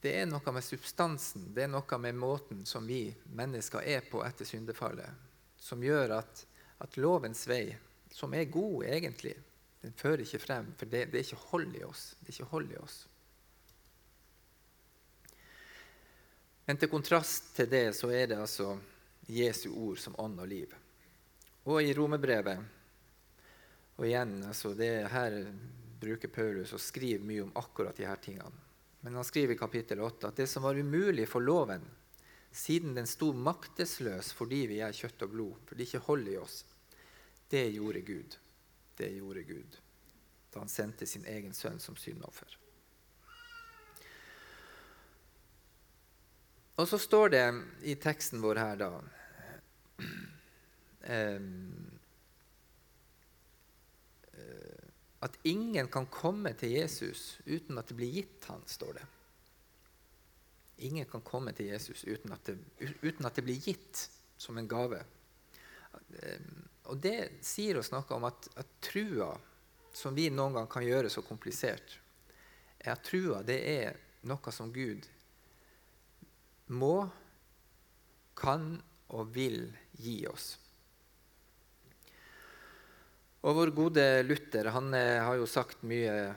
Det 0.00 0.12
er 0.22 0.28
noe 0.28 0.52
med 0.54 0.64
substansen, 0.64 1.50
det 1.56 1.66
er 1.66 1.72
noe 1.72 1.98
med 2.00 2.16
måten 2.16 2.62
som 2.68 2.86
vi 2.86 3.10
mennesker 3.36 3.84
er 3.84 4.06
på 4.08 4.22
etter 4.24 4.48
syndefallet, 4.48 5.10
som 5.58 5.82
gjør 5.82 6.18
at, 6.20 6.42
at 6.84 6.96
lovens 7.00 7.42
vei, 7.48 7.74
som 8.12 8.34
er 8.36 8.48
god 8.52 8.86
egentlig, 8.88 9.34
den 9.82 9.92
fører 9.96 10.24
ikke 10.24 10.42
frem, 10.42 10.72
for 10.78 10.88
det, 10.90 11.04
det, 11.12 11.20
er 11.20 11.26
ikke 11.26 11.48
hold 11.50 11.76
i 11.76 11.84
oss. 11.86 12.08
Det 12.20 12.30
er 12.30 12.38
ikke 12.38 12.52
hold 12.52 12.72
i 12.72 12.80
oss. 12.80 12.96
Men 16.66 16.80
til 16.80 16.90
kontrast 16.90 17.52
til 17.54 17.68
det 17.70 17.84
så 17.94 18.10
er 18.10 18.32
det 18.32 18.40
altså 18.42 18.72
Jesu 19.30 19.68
ord 19.70 20.00
som 20.02 20.16
ånd 20.18 20.40
og 20.42 20.48
liv. 20.50 20.72
Og 21.66 21.82
i 21.82 21.94
romerbrevet 21.94 22.72
Og 23.96 24.04
igjen, 24.06 24.42
altså 24.44 24.74
det 24.76 25.06
her 25.08 25.38
bruker 26.00 26.28
Paulus 26.28 26.74
å 26.76 26.80
skrive 26.82 27.24
mye 27.24 27.46
om 27.46 27.54
akkurat 27.56 27.96
de 27.96 28.04
her 28.04 28.18
tingene. 28.20 28.64
Men 29.00 29.14
han 29.16 29.24
skriver 29.24 29.54
i 29.54 29.58
kapittel 29.58 30.02
8 30.04 30.28
at 30.28 30.42
det 30.42 30.48
som 30.50 30.66
var 30.66 30.76
umulig 30.76 31.24
for 31.30 31.40
loven, 31.40 31.84
siden 32.52 32.92
den 32.96 33.06
sto 33.08 33.30
maktesløs 33.32 34.32
fordi 34.36 34.64
vi 34.68 34.80
er 34.84 34.96
kjøtt 34.96 35.24
og 35.24 35.32
blod, 35.32 35.62
for 35.64 35.78
det 35.78 35.86
ikke 35.86 36.04
holder 36.08 36.32
i 36.34 36.40
oss, 36.42 36.58
det 37.48 37.62
gjorde 37.76 38.02
Gud. 38.04 38.36
Det 38.96 39.10
gjorde 39.16 39.44
Gud 39.48 39.82
da 40.52 40.62
han 40.62 40.70
sendte 40.72 41.04
sin 41.06 41.26
egen 41.28 41.52
sønn 41.52 41.76
som 41.82 41.98
syndoffer. 42.00 42.54
Og 46.80 46.88
så 46.88 46.96
står 47.00 47.32
det 47.34 47.44
i 47.88 47.96
teksten 48.00 48.40
vår 48.40 48.60
her 48.62 48.78
da 48.80 48.90
Eh, 51.06 51.40
at 55.18 55.38
ingen 55.42 55.88
kan 55.88 56.06
komme 56.06 56.52
til 56.58 56.70
Jesus 56.70 57.38
uten 57.46 57.78
at 57.78 57.88
det 57.88 57.96
blir 57.98 58.10
gitt 58.18 58.44
han, 58.50 58.62
står 58.66 58.98
det. 58.98 59.06
Ingen 60.86 61.06
kan 61.08 61.22
komme 61.24 61.54
til 61.56 61.70
Jesus 61.72 62.04
uten 62.04 62.34
at 62.34 62.44
det, 62.44 62.58
uten 63.02 63.26
at 63.26 63.38
det 63.38 63.44
blir 63.46 63.62
gitt 63.62 64.02
som 64.36 64.58
en 64.58 64.68
gave. 64.68 65.00
Og 66.90 66.98
det 67.02 67.42
sier 67.44 67.78
oss 67.80 67.92
noe 67.92 68.06
om 68.14 68.26
at, 68.28 68.48
at 68.58 68.74
trua, 68.84 69.32
som 69.96 70.14
vi 70.14 70.28
noen 70.30 70.58
gang 70.58 70.68
kan 70.70 70.84
gjøre 70.86 71.10
så 71.12 71.24
komplisert, 71.26 71.98
er 72.78 72.92
at 72.94 73.04
trua 73.06 73.42
det 73.46 73.58
er 73.70 73.96
noe 74.26 74.52
som 74.54 74.72
Gud 74.74 75.06
må, 76.74 77.06
kan 78.36 78.74
og 79.16 79.30
vil 79.32 79.62
gi 79.96 80.18
oss. 80.28 80.56
Og 83.46 83.54
vår 83.54 83.70
gode 83.76 84.04
Luther 84.26 84.72
han 84.74 84.90
eh, 84.98 85.22
har 85.22 85.38
jo 85.38 85.46
sagt 85.46 85.84
mye 85.86 86.34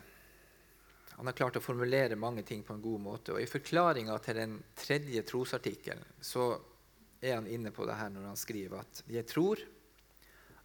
Han 1.18 1.28
har 1.28 1.36
klart 1.36 1.58
å 1.60 1.64
formulere 1.64 2.16
mange 2.16 2.46
ting 2.48 2.62
på 2.64 2.72
en 2.72 2.84
god 2.84 3.02
måte. 3.04 3.34
Og 3.34 3.42
I 3.42 3.50
forklaringa 3.50 4.14
til 4.24 4.38
den 4.40 4.54
tredje 4.78 5.26
trosartikkelen 5.28 6.06
så 6.24 6.54
er 7.20 7.36
han 7.36 7.50
inne 7.50 7.74
på 7.76 7.84
det 7.90 7.98
her 8.00 8.14
når 8.14 8.30
han 8.30 8.40
skriver 8.40 8.80
at 8.80 9.02
jeg 9.12 9.28
tror 9.28 9.60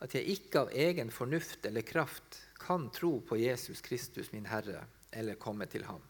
at 0.03 0.15
jeg 0.17 0.37
ikke 0.37 0.65
av 0.65 0.73
egen 0.75 1.11
fornuft 1.15 1.67
eller 1.67 1.87
kraft 1.87 2.41
kan 2.61 2.89
tro 2.95 3.19
på 3.21 3.39
Jesus 3.39 3.81
Kristus, 3.85 4.33
min 4.33 4.49
Herre, 4.51 4.87
eller 5.13 5.39
komme 5.41 5.67
til 5.71 5.85
ham. 5.85 6.03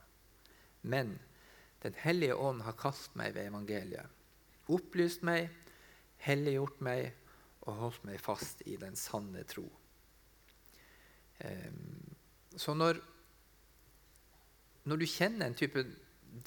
Men 0.81 1.19
Den 1.85 1.93
hellige 2.01 2.35
ånd 2.35 2.63
har 2.65 2.79
kalt 2.81 3.13
meg 3.13 3.35
ved 3.37 3.51
evangeliet, 3.51 4.09
opplyst 4.73 5.21
meg, 5.21 5.51
helliggjort 6.25 6.79
meg 6.81 7.11
og 7.69 7.77
holdt 7.77 8.07
meg 8.09 8.23
fast 8.25 8.63
i 8.65 8.79
den 8.81 8.97
sanne 8.97 9.43
tro. 9.45 9.67
Ehm, 11.45 12.17
så 12.57 12.73
når, 12.73 13.03
når 14.89 15.03
du 15.03 15.07
kjenner 15.13 15.51
en 15.51 15.59
type 15.61 15.85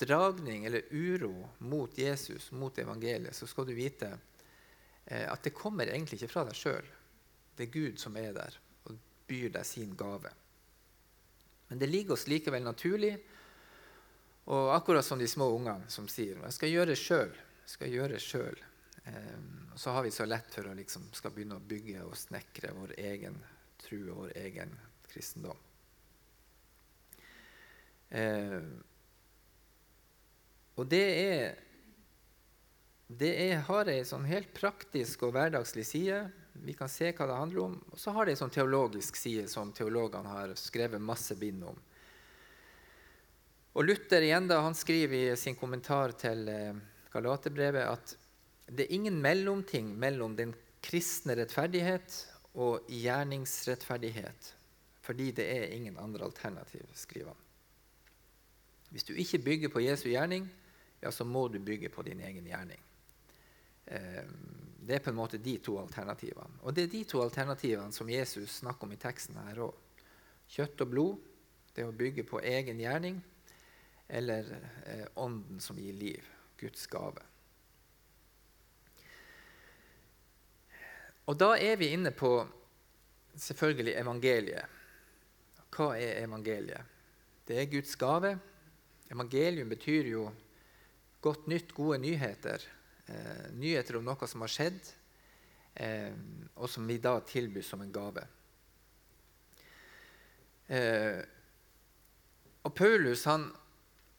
dragning 0.01 0.65
eller 0.65 0.89
uro 0.89 1.33
mot 1.69 1.97
Jesus, 1.97 2.51
mot 2.51 2.77
evangeliet, 2.77 3.35
så 3.35 3.47
skal 3.47 3.69
du 3.69 3.75
vite 3.77 4.09
eh, 5.05 5.25
at 5.29 5.43
det 5.45 5.55
kommer 5.55 5.87
egentlig 5.89 6.17
ikke 6.17 6.33
fra 6.33 6.47
deg 6.47 6.57
sjøl. 6.57 6.89
Det 7.57 7.67
er 7.67 7.73
Gud 7.73 7.97
som 8.01 8.17
er 8.19 8.35
der 8.37 8.57
og 8.85 8.97
byr 9.27 9.49
deg 9.57 9.65
sin 9.65 9.95
gave. 9.97 10.31
Men 11.67 11.81
det 11.81 11.89
ligger 11.89 12.15
oss 12.15 12.27
likevel 12.29 12.63
naturlig 12.63 13.17
Og 14.47 14.69
akkurat 14.71 15.03
som 15.03 15.19
de 15.19 15.27
små 15.27 15.49
ungene 15.51 15.89
som 15.91 16.07
sier 16.07 16.37
'Jeg 16.39 16.53
skal 16.53 16.69
gjøre 16.69 16.85
det 16.85 16.97
sjøl'. 16.97 17.35
skal 17.65 17.89
gjøre 17.91 18.19
selv. 18.19 18.57
Eh, 19.03 19.39
og 19.73 19.79
så 19.79 19.91
har 19.91 20.03
vi 20.03 20.11
så 20.11 20.25
lett 20.25 20.53
for 20.53 20.69
å 20.69 20.73
liksom 20.73 21.09
skal 21.13 21.31
begynne 21.31 21.55
å 21.55 21.67
bygge 21.67 22.03
og 22.03 22.17
snekre 22.17 22.73
vår 22.73 22.93
egen 22.97 23.43
tro 23.77 23.99
og 24.11 24.17
vår 24.17 24.31
egen 24.35 24.79
kristendom. 25.11 25.57
Eh, 28.09 28.61
og 30.77 30.87
det 30.87 31.05
er 31.33 31.55
det 33.07 33.29
er, 33.39 33.61
har 33.63 33.87
ei 33.87 34.01
sånn 34.03 34.25
helt 34.27 34.49
praktisk 34.55 35.21
og 35.23 35.31
hverdagslig 35.37 35.85
side. 35.87 36.25
Vi 36.63 36.73
kan 36.73 36.89
se 36.89 37.11
hva 37.11 37.27
det 37.27 37.37
handler 37.37 37.63
om. 37.63 37.75
Og 37.91 37.99
så 37.99 38.13
har 38.15 38.25
det 38.25 38.35
en 38.35 38.41
sånn 38.43 38.53
teologisk 38.53 39.19
side 39.19 39.47
som 39.51 39.73
teologene 39.75 40.31
har 40.31 40.55
skrevet 40.59 41.03
masse 41.03 41.35
bind 41.39 41.63
om. 41.69 41.77
Og 43.77 43.85
Luther 43.85 44.25
igjen 44.25 44.47
da, 44.49 44.63
han 44.65 44.75
skriver 44.75 45.33
i 45.33 45.37
sin 45.37 45.55
kommentar 45.55 46.15
til 46.17 46.47
eh, 46.49 46.79
Galaterbrevet 47.13 47.85
at 47.85 48.15
det 48.67 48.87
er 48.87 48.95
ingen 48.97 49.19
mellomting 49.21 49.93
mellom 49.99 50.33
den 50.35 50.55
kristne 50.83 51.35
rettferdighet 51.37 52.15
og 52.57 52.87
gjerningsrettferdighet. 52.89 54.53
Fordi 55.05 55.29
det 55.31 55.45
er 55.45 55.75
ingen 55.75 55.99
andre 56.01 56.25
alternativ, 56.25 56.89
skriver 56.97 57.31
han. 57.31 57.43
Hvis 58.89 59.05
du 59.07 59.13
ikke 59.13 59.43
bygger 59.45 59.71
på 59.71 59.83
Jesu 59.85 60.09
gjerning, 60.09 60.47
ja, 61.01 61.11
så 61.11 61.23
må 61.23 61.47
du 61.47 61.59
bygge 61.63 61.91
på 61.93 62.03
din 62.07 62.19
egen 62.23 62.47
gjerning. 62.47 62.81
Eh, 63.85 64.25
det 64.87 64.95
er 64.95 65.03
på 65.03 65.11
en 65.11 65.17
måte 65.19 65.39
de 65.43 65.57
to 65.59 65.73
alternativene. 65.81 66.61
Og 66.63 66.71
det 66.75 66.85
er 66.85 66.91
de 66.93 67.01
to 67.11 67.19
alternativene 67.19 67.91
som 67.91 68.07
Jesus 68.07 68.61
snakker 68.61 68.87
om 68.87 68.93
i 68.95 68.99
teksten 69.01 69.35
her 69.41 69.59
òg. 69.65 69.73
Kjøtt 70.47 70.83
og 70.85 70.91
blod, 70.93 71.25
det 71.75 71.83
å 71.83 71.95
bygge 71.95 72.23
på 72.23 72.39
egen 72.39 72.79
gjerning, 72.79 73.17
eller 74.07 74.47
eh, 74.87 75.03
ånden 75.19 75.59
som 75.59 75.75
gir 75.75 75.97
liv, 75.97 76.29
Guds 76.61 76.87
gave. 76.87 77.25
Og 81.27 81.35
da 81.35 81.51
er 81.59 81.75
vi 81.75 81.91
inne 81.91 82.15
på 82.15 82.31
selvfølgelig 83.35 83.97
evangeliet. 83.99 84.77
Hva 85.75 85.89
er 85.99 86.23
evangeliet? 86.23 86.95
Det 87.43 87.59
er 87.59 87.67
Guds 87.75 87.99
gave. 87.99 88.37
Evangelium 89.11 89.67
betyr 89.75 90.07
jo 90.13 90.29
godt 91.19 91.51
nytt, 91.51 91.75
gode 91.75 91.99
nyheter 91.99 92.63
eh, 93.07 93.47
nyheter 93.57 93.97
om 93.97 94.05
noe 94.05 94.27
som 94.27 94.43
har 94.43 94.51
skjedd, 94.51 94.79
eh, 95.75 96.13
og 96.55 96.69
som 96.69 96.87
vi 96.87 96.99
da 97.01 97.17
tilbyr 97.25 97.65
som 97.65 97.81
en 97.83 97.93
gave. 97.93 98.25
Eh, 100.67 101.21
og 102.67 102.75
Paulus, 102.75 103.25
han, 103.25 103.51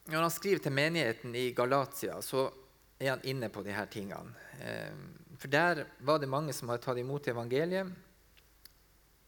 Når 0.09 0.21
han 0.21 0.31
skriver 0.33 0.63
til 0.65 0.73
menigheten 0.73 1.35
i 1.37 1.51
Galatia, 1.53 2.15
så 2.25 2.47
er 2.99 3.11
han 3.11 3.25
inne 3.29 3.49
på 3.53 3.61
disse 3.61 3.85
tingene. 3.93 4.33
Eh, 4.57 4.95
for 5.37 5.47
der 5.47 5.85
var 5.99 6.17
det 6.19 6.29
mange 6.29 6.53
som 6.53 6.69
hadde 6.69 6.81
tatt 6.83 6.97
imot 6.97 7.27
evangeliet, 7.29 7.91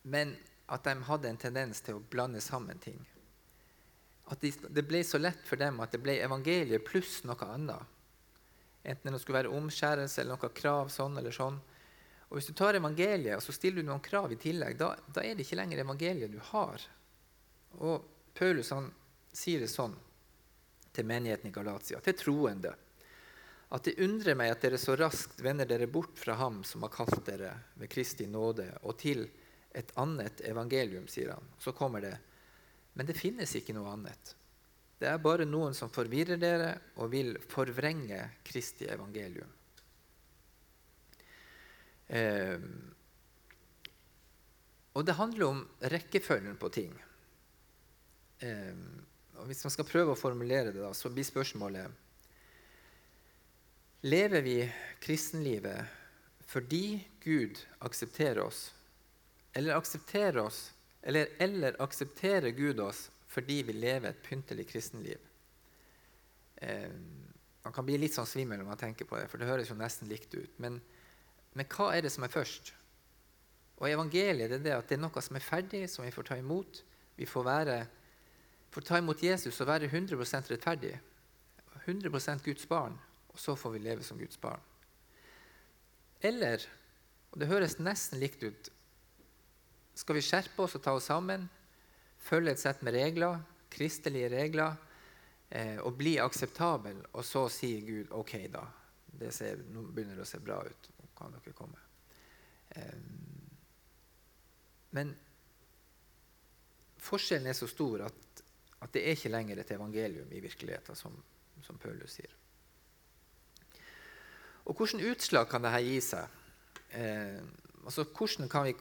men 0.04 0.34
at 0.68 0.84
de 0.84 0.96
hadde 1.06 1.30
en 1.30 1.38
tendens 1.38 1.84
til 1.86 2.00
å 2.00 2.04
blande 2.12 2.42
sammen 2.42 2.82
ting. 2.82 3.00
At 4.32 4.42
de, 4.42 4.52
det 4.74 4.84
ble 4.88 5.04
så 5.06 5.20
lett 5.22 5.46
for 5.46 5.60
dem 5.60 5.80
at 5.84 5.94
det 5.94 6.02
ble 6.04 6.18
evangeliet 6.24 6.86
pluss 6.88 7.20
noe 7.28 7.48
annet. 7.48 7.86
Enten 8.84 9.14
det 9.14 9.22
skulle 9.22 9.42
være 9.42 9.54
omskjærelse 9.54 10.22
eller 10.22 10.38
noen 10.38 10.56
krav 10.58 10.90
sånn 10.94 11.18
eller 11.22 11.36
sånn. 11.36 11.60
Og 12.30 12.38
Hvis 12.38 12.48
du 12.48 12.54
tar 12.56 12.78
evangeliet 12.80 13.36
og 13.36 13.44
så 13.44 13.54
stiller 13.54 13.84
du 13.84 13.90
noen 13.90 14.04
krav 14.04 14.32
i 14.32 14.40
tillegg, 14.40 14.78
da, 14.80 14.94
da 15.14 15.24
er 15.24 15.36
det 15.36 15.46
ikke 15.46 15.60
lenger 15.60 15.84
evangeliet 15.84 16.32
du 16.32 16.40
har. 16.52 16.86
Og 17.84 18.08
Paulus 18.38 18.72
han 18.72 18.88
sier 19.34 19.64
det 19.64 19.72
sånn 19.72 19.94
til 20.92 21.08
menigheten 21.08 21.50
i 21.50 21.54
Galatia, 21.56 22.00
til 22.04 22.18
troende, 22.20 22.74
at 23.72 23.86
det 23.88 24.00
undrer 24.04 24.36
meg 24.36 24.52
at 24.52 24.64
dere 24.66 24.80
så 24.82 24.98
raskt 25.00 25.40
vender 25.44 25.68
dere 25.68 25.88
bort 25.88 26.18
fra 26.20 26.36
ham 26.40 26.60
som 26.68 26.84
har 26.84 26.92
kalt 26.92 27.22
dere 27.28 27.54
ved 27.80 27.92
Kristi 27.92 28.28
nåde, 28.28 28.68
og 28.84 28.98
til 29.00 29.24
et 29.72 29.94
annet 29.96 30.42
evangelium, 30.44 31.08
sier 31.08 31.32
han. 31.32 31.46
Så 31.60 31.72
kommer 31.72 32.04
det. 32.04 32.18
Men 33.00 33.08
det 33.08 33.16
finnes 33.16 33.56
ikke 33.56 33.76
noe 33.78 33.94
annet. 33.94 34.34
Det 35.02 35.10
er 35.10 35.18
bare 35.18 35.48
noen 35.50 35.74
som 35.74 35.90
forvirrer 35.90 36.38
dere 36.38 36.76
og 37.02 37.10
vil 37.10 37.34
forvrenge 37.50 38.20
Kristi 38.46 38.86
evangelium. 38.86 39.50
Eh, 42.06 42.62
og 44.94 45.08
det 45.08 45.16
handler 45.18 45.48
om 45.48 45.64
rekkefølgen 45.94 46.60
på 46.62 46.70
ting. 46.76 46.94
Eh, 48.46 48.78
og 49.40 49.48
hvis 49.50 49.64
man 49.66 49.74
skal 49.74 49.88
prøve 49.90 50.14
å 50.14 50.20
formulere 50.20 50.70
det, 50.70 50.84
da, 50.84 50.92
så 50.94 51.10
blir 51.10 51.26
spørsmålet 51.26 51.98
Lever 54.06 54.42
vi 54.42 54.58
kristenlivet 55.02 55.98
fordi 56.50 57.00
Gud 57.24 57.58
aksepterer 57.86 58.42
oss, 58.44 58.74
eller 59.54 59.78
aksepterer 59.78 60.42
oss, 60.42 60.74
eller, 61.02 61.30
eller 61.40 61.78
aksepterer 61.82 62.50
Gud 62.58 62.82
oss 62.84 63.06
fordi 63.32 63.62
vi 63.68 63.76
lever 63.78 64.12
et 64.12 64.24
pyntelig 64.26 64.68
kristenliv. 64.68 65.30
Eh, 66.62 66.92
man 67.64 67.74
kan 67.74 67.86
bli 67.86 67.98
litt 68.02 68.16
sånn 68.18 68.28
svimmel 68.28 68.60
når 68.60 68.72
man 68.74 68.80
tenker 68.82 69.08
på 69.08 69.20
det, 69.20 69.28
for 69.32 69.40
det 69.40 69.48
høres 69.48 69.70
jo 69.72 69.78
nesten 69.80 70.10
likt 70.12 70.34
ut. 70.36 70.58
Men, 70.64 70.80
men 71.56 71.70
hva 71.72 71.92
er 71.96 72.06
det 72.06 72.12
som 72.14 72.26
er 72.26 72.34
først? 72.34 72.74
Og 73.82 73.88
evangeliet 73.90 74.58
er 74.58 74.62
det 74.62 74.74
at 74.76 74.90
det 74.90 74.98
er 74.98 75.04
noe 75.04 75.24
som 75.24 75.38
er 75.38 75.46
ferdig, 75.46 75.86
som 75.90 76.06
vi 76.06 76.14
får 76.14 76.28
ta 76.28 76.38
imot. 76.38 76.82
Vi 77.18 77.28
får, 77.30 77.46
være, 77.48 77.78
får 78.74 78.88
ta 78.88 79.00
imot 79.02 79.24
Jesus 79.24 79.62
og 79.64 79.72
være 79.72 79.90
100% 79.90 80.52
rettferdig. 80.52 80.94
100% 81.86 82.46
Guds 82.46 82.68
barn. 82.70 82.98
Og 83.32 83.40
så 83.40 83.56
får 83.56 83.78
vi 83.78 83.86
leve 83.88 84.06
som 84.06 84.20
Guds 84.20 84.38
barn. 84.42 84.62
Eller, 86.22 86.62
og 87.32 87.40
det 87.42 87.50
høres 87.50 87.80
nesten 87.82 88.20
likt 88.22 88.44
ut, 88.44 88.70
skal 89.98 90.18
vi 90.18 90.24
skjerpe 90.24 90.62
oss 90.64 90.76
og 90.78 90.84
ta 90.86 90.94
oss 90.98 91.10
sammen? 91.10 91.48
Følge 92.22 92.54
et 92.54 92.62
sett 92.62 92.84
med 92.86 92.96
regler, 92.96 93.40
kristelige 93.72 94.30
regler, 94.34 94.78
eh, 95.50 95.78
og 95.82 95.98
bli 95.98 96.18
akseptabel. 96.22 97.02
Og 97.14 97.26
så 97.26 97.48
sier 97.54 97.84
Gud 97.88 98.14
OK, 98.18 98.38
da. 98.54 98.66
Det 99.22 99.34
ser, 99.36 99.64
nå 99.72 99.84
begynner 99.90 100.20
det 100.20 100.26
å 100.26 100.30
se 100.30 100.40
bra 100.42 100.62
ut. 100.66 100.92
Nå 101.00 101.12
kan 101.18 101.34
dere 101.36 101.56
komme. 101.58 101.82
Eh, 102.76 103.00
men 104.98 105.14
forskjellen 107.02 107.50
er 107.50 107.58
så 107.58 107.70
stor 107.70 108.06
at, 108.08 108.44
at, 108.82 108.92
det 108.94 109.06
er 109.06 109.16
ikke 109.16 109.32
lenger 109.32 109.62
et 109.62 109.74
evangelium 109.76 110.32
i 110.32 110.44
virkeligheten, 110.44 110.98
som, 110.98 111.16
som 111.64 111.80
Paulus 111.82 112.18
sier. 112.20 112.38
Og 114.70 114.78
hvilke 114.78 115.10
utslag 115.10 115.50
kan 115.50 115.64
dette 115.66 115.82
gi 115.84 115.98
seg? 116.06 116.40
Eh, 116.96 117.40
altså, 117.86 118.06
hvordan 118.06 118.50
kan 118.52 118.68
vi 118.68 118.76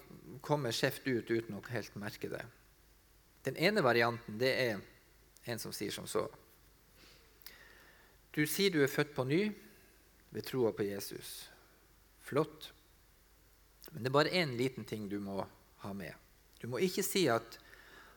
komme 0.45 0.73
skjevt 0.75 1.07
ut 1.09 1.31
uten 1.31 1.57
å 1.57 1.63
helt 1.71 1.97
merke 1.99 2.31
det? 2.33 2.43
Den 3.45 3.57
ene 3.57 3.83
varianten 3.83 4.39
det 4.39 4.51
er 4.53 4.81
en 5.49 5.59
som 5.59 5.73
sier 5.73 5.93
som 5.95 6.07
så 6.09 6.27
Du 8.35 8.45
sier 8.47 8.71
du 8.71 8.83
er 8.85 8.93
født 8.93 9.15
på 9.17 9.25
ny 9.25 9.41
ved 10.31 10.47
troa 10.47 10.71
på 10.73 10.85
Jesus. 10.87 11.49
Flott. 12.23 12.69
Men 13.91 14.05
det 14.05 14.11
er 14.11 14.15
bare 14.15 14.37
én 14.39 14.53
liten 14.55 14.85
ting 14.87 15.09
du 15.11 15.19
må 15.19 15.43
ha 15.83 15.93
med. 15.93 16.15
Du 16.61 16.69
må 16.71 16.79
ikke 16.79 17.03
si 17.03 17.25
at, 17.33 17.59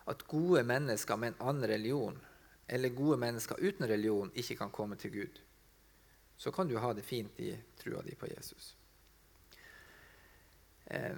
at 0.05 0.27
gode 0.29 0.61
mennesker 0.67 1.17
med 1.17 1.33
en 1.33 1.41
annen 1.49 1.69
religion 1.71 2.19
eller 2.67 2.93
gode 2.93 3.17
mennesker 3.17 3.59
uten 3.59 3.87
religion 3.89 4.31
ikke 4.35 4.59
kan 4.61 4.71
komme 4.71 4.95
til 5.01 5.11
Gud. 5.11 5.41
Så 6.37 6.51
kan 6.51 6.67
du 6.67 6.77
ha 6.77 6.93
det 6.93 7.05
fint 7.05 7.39
i 7.39 7.55
trua 7.79 8.01
di 8.05 8.15
på 8.15 8.29
Jesus. 8.29 8.75
Eh, 10.85 11.17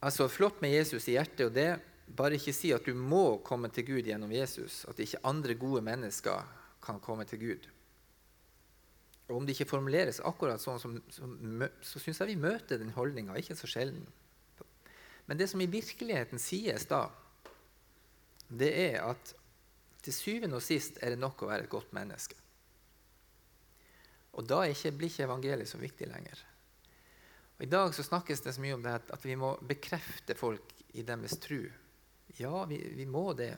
altså 0.00 0.28
Flott 0.28 0.62
med 0.62 0.72
Jesus 0.72 1.08
i 1.08 1.18
hjertet, 1.18 1.46
og 1.46 1.54
det 1.54 1.70
bare 2.16 2.36
ikke 2.36 2.54
si 2.56 2.72
at 2.74 2.86
du 2.86 2.94
må 2.96 3.38
komme 3.46 3.70
til 3.72 3.86
Gud 3.88 4.08
gjennom 4.08 4.32
Jesus, 4.34 4.82
at 4.90 5.00
ikke 5.00 5.22
andre 5.28 5.54
gode 5.58 5.82
mennesker 5.84 6.48
kan 6.82 7.00
komme 7.00 7.24
til 7.28 7.40
Gud. 7.40 7.68
Og 9.28 9.36
Om 9.36 9.46
det 9.46 9.54
ikke 9.56 9.70
formuleres 9.70 10.20
akkurat 10.26 10.60
sånn, 10.60 10.80
så, 10.82 10.90
så, 11.14 11.28
så 11.80 12.02
syns 12.02 12.20
jeg 12.20 12.34
vi 12.34 12.42
møter 12.42 12.80
den 12.80 12.92
holdninga 12.92 13.38
ikke 13.38 13.56
så 13.56 13.70
sjelden. 13.70 14.04
Men 15.26 15.38
det 15.38 15.48
som 15.48 15.62
i 15.62 15.70
virkeligheten 15.70 16.42
sies 16.42 16.84
da, 16.90 17.06
det 18.52 18.72
er 18.90 18.98
at 19.06 19.34
til 20.02 20.14
syvende 20.14 20.58
og 20.58 20.64
sist 20.64 20.98
er 21.00 21.14
det 21.14 21.22
nok 21.22 21.44
å 21.44 21.48
være 21.52 21.64
et 21.64 21.72
godt 21.72 21.92
menneske. 21.96 22.36
Og 24.32 24.44
da 24.48 24.64
ikke, 24.66 24.94
blir 24.96 25.12
ikke 25.12 25.26
evangeliet 25.28 25.70
så 25.70 25.78
viktig 25.80 26.08
lenger. 26.10 26.40
Og 27.58 27.64
I 27.66 27.70
dag 27.70 27.94
så 27.94 28.04
snakkes 28.04 28.42
det 28.42 28.54
så 28.56 28.64
mye 28.64 28.76
om 28.76 28.84
det 28.84 28.96
at 29.14 29.24
vi 29.24 29.36
må 29.38 29.54
bekrefte 29.68 30.34
folk 30.36 30.74
i 30.98 31.04
deres 31.06 31.36
tro. 31.40 31.60
Ja, 32.36 32.64
vi, 32.64 32.78
vi, 32.96 33.06
må 33.06 33.32
det. 33.36 33.52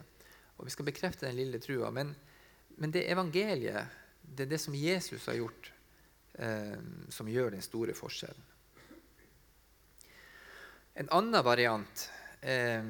Og 0.56 0.66
vi 0.66 0.72
skal 0.74 0.88
bekrefte 0.88 1.26
den 1.28 1.38
lille 1.38 1.60
trua. 1.62 1.90
Men, 1.94 2.14
men 2.76 2.94
det 2.94 3.06
evangeliet, 3.10 4.00
det 4.22 4.46
er 4.46 4.52
det 4.54 4.60
som 4.62 4.74
Jesus 4.74 5.26
har 5.30 5.38
gjort, 5.38 5.70
eh, 6.34 6.76
som 7.08 7.30
gjør 7.30 7.54
den 7.54 7.64
store 7.64 7.94
forskjellen. 7.96 8.50
En 10.94 11.10
annen 11.10 11.42
variant, 11.44 12.08
eh, 12.40 12.86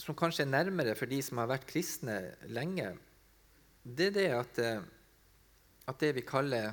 som 0.00 0.16
kanskje 0.16 0.46
er 0.46 0.52
nærmere 0.52 0.94
for 0.96 1.10
de 1.10 1.20
som 1.24 1.42
har 1.42 1.50
vært 1.50 1.68
kristne 1.68 2.16
lenge, 2.48 2.94
det 3.82 4.12
er 4.12 4.16
det 4.16 4.30
at, 4.36 4.62
eh, 4.62 4.80
at 5.90 6.00
det 6.00 6.14
vi 6.16 6.24
kaller 6.24 6.72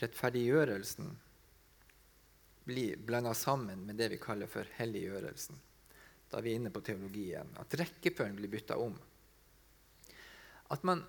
rettferdiggjørelsen, 0.00 1.12
blir 2.64 2.96
blanda 2.96 3.34
sammen 3.36 3.84
med 3.86 3.98
det 4.00 4.08
vi 4.14 4.18
kaller 4.18 4.48
for 4.48 4.68
helliggjørelsen. 4.78 5.58
Da 6.34 6.40
vi 6.42 6.50
er 6.50 6.58
inne 6.58 6.72
på 6.74 6.82
teologien. 6.82 7.52
At 7.62 7.76
rekkefølgen 7.78 8.34
blir 8.40 8.50
bytta 8.50 8.74
om. 8.82 8.94
At 10.74 10.82
man 10.82 11.04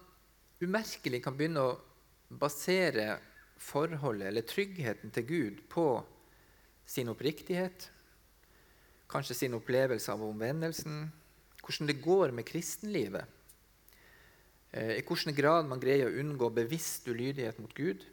umerkelig 0.62 1.24
kan 1.26 1.34
begynne 1.38 1.64
å 1.66 1.78
basere 2.30 3.16
forholdet 3.58 4.30
eller 4.30 4.46
tryggheten 4.46 5.14
til 5.16 5.26
Gud 5.26 5.64
på 5.72 5.88
sin 6.86 7.10
oppriktighet, 7.10 7.88
kanskje 9.10 9.40
sin 9.40 9.58
opplevelse 9.58 10.14
av 10.14 10.22
omvendelsen, 10.28 11.08
hvordan 11.64 11.90
det 11.90 11.98
går 12.04 12.34
med 12.36 12.46
kristenlivet, 12.46 13.26
eh, 14.72 15.00
i 15.00 15.02
hvilken 15.02 15.34
grad 15.34 15.66
man 15.66 15.82
greier 15.82 16.12
å 16.12 16.20
unngå 16.22 16.52
bevisst 16.54 17.08
ulydighet 17.08 17.58
mot 17.60 17.74
Gud, 17.74 18.06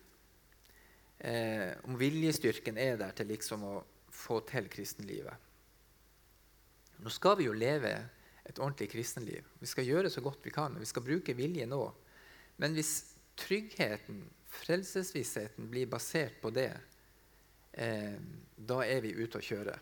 eh, 1.18 1.76
om 1.84 1.98
viljestyrken 2.00 2.78
er 2.78 2.96
der 2.96 3.12
til 3.12 3.28
liksom 3.28 3.64
å 3.64 3.84
få 4.08 4.40
til 4.48 4.72
kristenlivet. 4.72 5.51
Nå 7.02 7.10
skal 7.10 7.38
vi 7.40 7.48
jo 7.48 7.54
leve 7.56 7.92
et 8.46 8.58
ordentlig 8.58 8.90
kristenliv. 8.92 9.46
Vi 9.58 9.70
skal 9.70 9.86
gjøre 9.86 10.10
så 10.10 10.22
godt 10.22 10.44
vi 10.46 10.54
kan. 10.54 10.74
Vi 10.78 10.88
skal 10.88 11.04
bruke 11.06 11.34
vilje 11.38 11.66
nå. 11.66 11.82
Men 12.62 12.76
hvis 12.76 12.92
tryggheten, 13.38 14.22
frelsesvissheten, 14.52 15.70
blir 15.70 15.90
basert 15.90 16.38
på 16.42 16.52
det, 16.54 16.70
eh, 17.72 18.18
da 18.56 18.82
er 18.84 19.00
vi 19.02 19.16
ute 19.16 19.40
å 19.40 19.46
kjøre. 19.46 19.78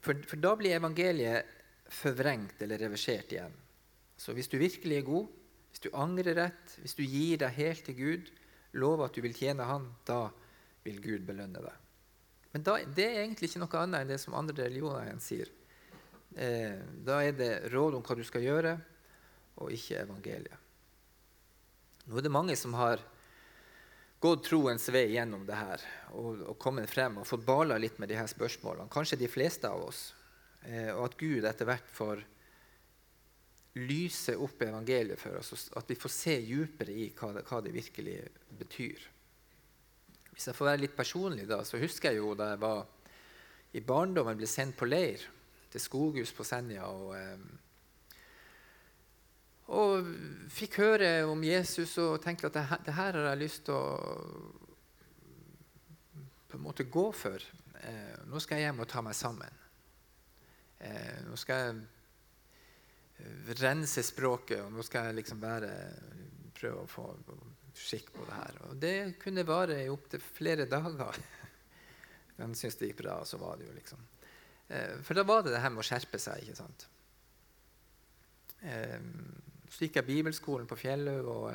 For, 0.00 0.22
for, 0.22 0.38
da 0.38 0.54
blir 0.58 0.76
evangeliet 0.78 1.54
forvrengt 1.90 2.62
eller 2.62 2.78
reversert 2.82 3.32
igjen. 3.34 3.54
Så 4.16 4.32
hvis 4.34 4.48
du 4.48 4.56
virkelig 4.58 5.00
er 5.00 5.06
god, 5.06 5.26
hvis 5.70 5.82
du 5.82 5.90
angrer 5.98 6.38
rett, 6.38 6.76
hvis 6.80 6.96
du 6.96 7.02
gir 7.04 7.42
deg 7.42 7.58
helt 7.58 7.84
til 7.84 7.98
Gud, 7.98 8.30
lover 8.78 9.06
at 9.06 9.16
du 9.16 9.22
vil 9.24 9.34
tjene 9.36 9.66
Han, 9.66 9.90
da 10.08 10.28
vil 10.86 11.02
Gud 11.04 11.26
belønne 11.28 11.62
deg. 11.62 11.85
Men 12.56 12.62
da, 12.64 12.78
det 12.80 13.04
er 13.04 13.18
egentlig 13.20 13.50
ikke 13.50 13.60
noe 13.60 13.80
annet 13.82 14.00
enn 14.00 14.10
det 14.14 14.16
som 14.22 14.34
andre 14.38 14.62
religioner 14.64 15.10
igjen 15.10 15.18
sier. 15.20 15.48
Eh, 16.32 16.78
da 17.04 17.18
er 17.20 17.34
det 17.36 17.50
råd 17.68 17.98
om 17.98 18.04
hva 18.06 18.14
du 18.16 18.22
skal 18.24 18.46
gjøre, 18.46 18.70
og 19.60 19.74
ikke 19.76 19.98
evangeliet. 20.06 20.62
Nå 22.06 22.16
er 22.16 22.24
det 22.24 22.32
mange 22.32 22.56
som 22.56 22.72
har 22.80 23.02
gått 24.24 24.46
troens 24.48 24.88
vei 24.88 25.04
gjennom 25.12 25.44
det 25.44 25.58
her 25.58 25.84
og, 26.16 26.46
og 26.54 26.56
kommet 26.62 26.88
frem 26.88 27.18
og 27.20 27.28
fått 27.28 27.44
bala 27.44 27.76
litt 27.76 27.98
med 28.00 28.08
de 28.08 28.16
her 28.16 28.30
spørsmålene. 28.32 28.88
Kanskje 28.88 29.20
de 29.20 29.28
fleste 29.28 29.68
av 29.68 29.84
oss. 29.90 30.06
Eh, 30.64 30.88
og 30.94 31.10
at 31.10 31.18
Gud 31.20 31.44
etter 31.44 31.68
hvert 31.68 31.92
får 31.92 32.24
lyse 33.84 34.32
opp 34.40 34.64
evangeliet 34.64 35.20
for 35.20 35.36
oss, 35.42 35.68
at 35.76 35.92
vi 35.92 36.00
får 36.00 36.16
se 36.16 36.38
djupere 36.40 36.96
i 36.96 37.10
hva 37.20 37.34
det, 37.36 37.44
hva 37.50 37.60
det, 37.60 37.76
virkelig 37.76 38.16
betyr. 38.56 39.04
Hvis 40.36 40.50
jeg 40.50 40.56
får 40.58 40.68
være 40.68 40.82
litt 40.84 40.96
personlig, 40.96 41.46
da, 41.48 41.62
så 41.64 41.80
husker 41.80 42.12
jeg 42.12 42.20
jo 42.20 42.34
da 42.36 42.50
jeg 42.52 42.60
var 42.60 42.82
i 43.72 43.80
barndommen 43.80 44.36
ble 44.36 44.48
sendt 44.48 44.76
på 44.76 44.88
leir 44.88 45.24
til 45.72 45.82
Skoghus 45.82 46.34
på 46.36 46.44
Senja. 46.44 46.90
og... 46.92 47.14
Eh, 47.16 47.62
og 49.66 50.06
fikk 50.54 50.76
høre 50.78 51.08
om 51.26 51.40
Jesus 51.42 51.96
og 51.98 52.20
tenkte 52.22 52.46
at 52.46 52.54
det 52.54 52.62
her, 52.68 52.82
det 52.86 52.92
her 52.94 53.16
har 53.18 53.24
jeg 53.32 53.40
lyst 53.40 53.64
til 53.66 53.74
å 53.74 54.60
på 56.46 56.60
en 56.60 56.62
måte 56.62 56.86
gå 56.86 57.08
for. 57.12 57.42
Eh, 57.82 58.14
nå 58.30 58.40
skal 58.40 58.60
jeg 58.60 58.68
hjem 58.68 58.84
og 58.84 58.88
ta 58.88 59.02
meg 59.04 59.16
sammen. 59.18 59.58
Eh, 60.78 61.18
nå 61.26 61.36
skal 61.40 61.62
jeg 61.64 61.74
eh, 63.18 63.50
rense 63.58 64.04
språket, 64.06 64.62
og 64.62 64.72
nå 64.72 64.86
skal 64.86 65.10
jeg 65.10 65.18
liksom 65.18 65.42
være, 65.42 65.72
prøve 66.56 66.84
å 66.84 66.90
få 66.90 67.10
skikk 67.76 68.12
på 68.14 68.24
det 68.26 68.36
her. 68.36 68.60
Og 68.68 68.76
det 68.82 68.96
kunne 69.22 69.46
vare 69.46 69.78
i 69.84 69.90
opptil 69.92 70.22
flere 70.22 70.66
dager. 70.70 71.18
Men 72.38 72.54
syntes 72.56 72.78
det 72.80 72.90
gikk 72.90 73.02
bra, 73.04 73.20
og 73.22 73.28
så 73.28 73.40
var 73.40 73.56
det 73.58 73.68
jo 73.68 73.74
liksom 73.76 74.02
eh, 74.68 74.96
For 75.04 75.16
da 75.16 75.24
var 75.28 75.44
det 75.44 75.54
det 75.54 75.62
her 75.64 75.72
med 75.72 75.84
å 75.84 75.88
skjerpe 75.88 76.20
seg. 76.20 76.42
ikke 76.42 76.58
sant? 76.58 76.86
Eh, 78.60 79.00
så 79.70 79.84
gikk 79.84 80.00
jeg 80.00 80.08
bibelskolen 80.08 80.68
på 80.68 80.78
Fjellhaug. 80.80 81.30
Og, 81.32 81.46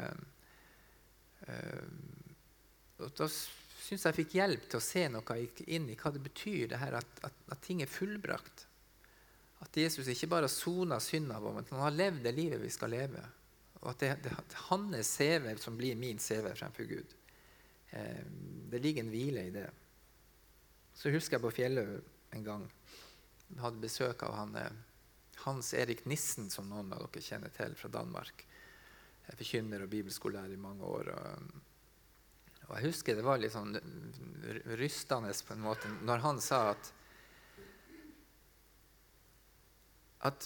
øh, 1.47 1.85
og 3.01 3.13
da 3.17 3.29
syns 3.31 4.05
jeg 4.07 4.19
fikk 4.21 4.35
hjelp 4.37 4.67
til 4.69 4.79
å 4.79 4.85
se 4.85 5.07
noe 5.11 5.39
inn 5.67 5.89
i 5.89 5.97
hva 5.99 6.13
det 6.13 6.23
betyr 6.23 6.67
det 6.71 6.81
her 6.81 6.99
at, 7.01 7.23
at, 7.27 7.45
at 7.51 7.63
ting 7.65 7.81
er 7.83 7.91
fullbrakt. 7.91 8.67
At 9.61 9.77
Jesus 9.77 10.09
ikke 10.09 10.29
bare 10.31 10.47
har 10.47 10.53
sona 10.53 10.97
synda 11.03 11.37
vår, 11.41 11.59
men 11.59 11.69
han 11.75 11.85
har 11.85 11.97
levd 11.97 12.25
det 12.25 12.33
livet 12.37 12.61
vi 12.63 12.71
skal 12.73 12.93
leve. 12.95 13.21
Og 13.81 13.89
at 13.93 14.03
det, 14.03 14.11
det, 14.25 14.31
er 14.31 14.65
hans 14.69 15.15
CV 15.17 15.55
som 15.61 15.77
blir 15.77 15.97
min 15.97 16.19
CV 16.21 16.51
fremfor 16.53 16.89
Gud. 16.89 17.15
Eh, 17.89 18.25
det 18.71 18.79
ligger 18.79 19.03
en 19.03 19.13
hvile 19.13 19.47
i 19.47 19.53
det. 19.55 19.67
Så 20.93 21.09
husker 21.09 21.37
jeg 21.37 21.45
på 21.45 21.53
Fjellhaug 21.55 22.35
en 22.35 22.45
gang 22.45 22.67
jeg 23.51 23.59
hadde 23.65 23.83
besøk 23.83 24.23
av 24.23 24.35
han 24.37 24.55
eh, 24.55 24.77
hans 25.43 25.73
Erik 25.73 26.05
Nissen, 26.05 26.49
som 26.53 26.69
noen 26.69 26.93
av 26.93 27.03
dere 27.07 27.25
kjenner 27.25 27.51
til 27.55 27.75
fra 27.75 27.89
Danmark. 27.91 28.45
Jeg 29.27 29.39
forkynner 29.39 29.83
og 29.83 29.91
bibelskolelærer 29.91 30.55
i 30.55 30.61
mange 30.61 30.87
år. 30.87 31.11
Og, 31.15 31.51
og, 32.67 32.73
jeg 32.77 32.85
husker 32.87 33.17
det 33.17 33.25
var 33.25 33.41
litt 33.41 33.55
sånn 33.55 33.75
rystende 34.79 35.33
på 35.47 35.55
en 35.55 35.65
måte 35.65 35.91
når 36.07 36.25
han 36.25 36.41
sa 36.43 36.63
at 36.71 36.91
at 40.29 40.45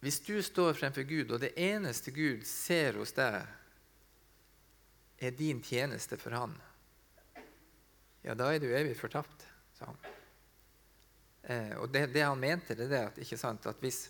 hvis 0.00 0.20
du 0.22 0.36
står 0.42 0.76
fremfor 0.78 1.02
Gud, 1.08 1.32
og 1.34 1.40
det 1.42 1.56
eneste 1.58 2.12
Gud 2.14 2.44
ser 2.46 3.00
hos 3.00 3.12
deg, 3.16 3.40
er 5.18 5.34
din 5.34 5.58
tjeneste 5.64 6.16
for 6.20 6.36
Han, 6.38 6.54
ja, 8.22 8.34
da 8.38 8.50
er 8.52 8.62
du 8.62 8.68
evig 8.70 8.94
fortapt, 8.98 9.46
sa 9.78 9.88
han. 9.88 9.98
Eh, 11.48 11.74
og 11.80 11.88
det, 11.90 12.08
det, 12.12 12.24
han 12.26 12.40
mente, 12.40 12.76
det 12.76 12.90
er 12.92 13.08
at, 13.08 13.20
sant, 13.40 13.66
at 13.70 13.78
hvis, 13.80 14.02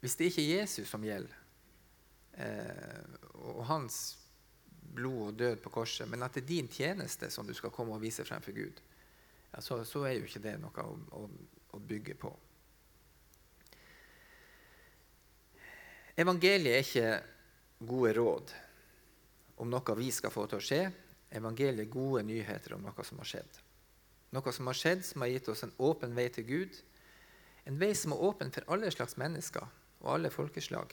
hvis, 0.00 0.16
det 0.16 0.30
ikke 0.30 0.44
er 0.44 0.62
Jesus 0.62 0.88
som 0.88 1.04
gjelder, 1.04 1.34
eh, 2.40 3.18
og 3.34 3.64
hans 3.68 3.98
blod 4.94 5.26
og 5.26 5.38
død 5.38 5.60
på 5.62 5.72
korset, 5.74 6.08
men 6.08 6.22
at 6.22 6.34
det 6.34 6.44
er 6.44 6.48
din 6.48 6.70
tjeneste 6.70 7.30
som 7.30 7.46
du 7.46 7.52
skal 7.54 7.74
komme 7.74 7.94
og 7.94 8.02
vise 8.02 8.24
fremfor 8.24 8.56
Gud, 8.56 8.80
ja, 9.52 9.60
så, 9.60 9.82
så, 9.84 10.06
er 10.06 10.16
jo 10.16 10.26
ikke 10.30 10.42
det 10.46 10.56
noe 10.62 10.86
å, 10.86 10.96
å, 11.18 11.26
å 11.76 11.82
bygge 11.82 12.16
på. 12.18 12.32
Evangeliet 16.20 16.74
er 16.74 16.84
ikke 16.84 17.86
gode 17.88 18.12
råd 18.18 18.52
om 19.60 19.70
noe 19.70 19.96
vi 19.96 20.10
skal 20.12 20.32
få 20.32 20.46
til 20.50 20.60
å 20.60 20.64
skje. 20.64 20.82
Evangeliet 21.36 21.86
er 21.86 21.92
gode 21.92 22.24
nyheter 22.28 22.76
om 22.76 22.84
noe 22.84 23.04
som 23.06 23.20
har 23.22 23.28
skjedd. 23.28 23.60
Noe 24.34 24.52
som 24.54 24.68
har 24.70 24.78
skjedd, 24.78 25.04
som 25.06 25.24
har 25.24 25.32
gitt 25.32 25.48
oss 25.52 25.64
en 25.66 25.74
åpen 25.82 26.14
vei 26.16 26.28
til 26.32 26.46
Gud. 26.48 26.80
En 27.68 27.78
vei 27.80 27.92
som 27.98 28.14
er 28.14 28.24
åpen 28.30 28.52
for 28.54 28.66
alle 28.72 28.90
slags 28.92 29.16
mennesker 29.20 29.64
og 30.00 30.12
alle 30.14 30.30
folkeslag. 30.32 30.92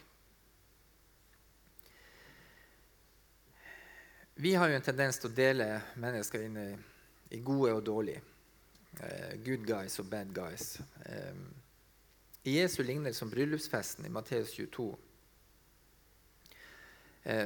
Vi 4.38 4.54
har 4.54 4.70
jo 4.70 4.78
en 4.78 4.86
tendens 4.86 5.18
til 5.18 5.32
å 5.32 5.38
dele 5.38 5.68
mennesker 5.98 6.44
inn 6.46 6.58
i, 6.62 6.68
i 7.34 7.40
gode 7.42 7.74
og 7.74 7.86
dårlige. 7.88 8.22
Uh, 8.98 9.34
good 9.46 9.66
guys 9.66 9.98
og 10.02 10.10
bad 10.12 10.30
guys. 10.34 10.78
Um, 11.06 11.48
I 12.46 12.60
Jesu 12.60 12.84
lignelse 12.84 13.26
om 13.26 13.32
bryllupsfesten 13.34 14.06
i 14.06 14.14
Matteus 14.14 14.54
22 14.54 14.86
uh, 14.92 15.07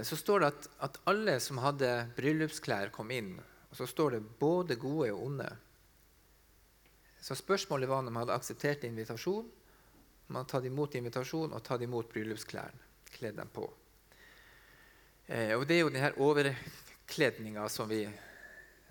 så 0.06 0.18
står 0.18 0.44
det 0.44 0.48
at, 0.52 0.66
at 0.86 0.98
alle 1.10 1.40
som 1.42 1.58
hadde 1.64 1.90
bryllupsklær, 2.14 2.92
kom 2.94 3.10
inn. 3.16 3.32
Og 3.72 3.78
så 3.80 3.88
står 3.88 4.18
det 4.18 4.20
både 4.40 4.76
gode 4.76 5.10
og 5.16 5.24
onde. 5.26 5.48
Så 7.22 7.36
spørsmålet 7.36 7.90
var 7.90 8.02
om 8.02 8.10
de 8.10 8.16
hadde 8.18 8.36
akseptert 8.36 8.84
invitasjon, 8.84 9.46
om 9.46 10.34
de 10.34 10.38
hadde 10.38 10.52
tatt 10.52 10.68
imot 10.70 10.96
invitasjon 10.98 11.54
og 11.54 11.64
tatt 11.66 11.84
imot 11.86 12.10
bryllupsklærne. 12.14 12.90
Kledd 13.12 13.38
dem 13.38 13.50
på. 13.54 13.66
Eh, 15.28 15.54
og 15.58 15.68
Det 15.68 15.76
er 15.76 15.84
jo 15.84 15.92
denne 15.92 16.14
overkledninga 16.18 17.68
som, 17.70 17.92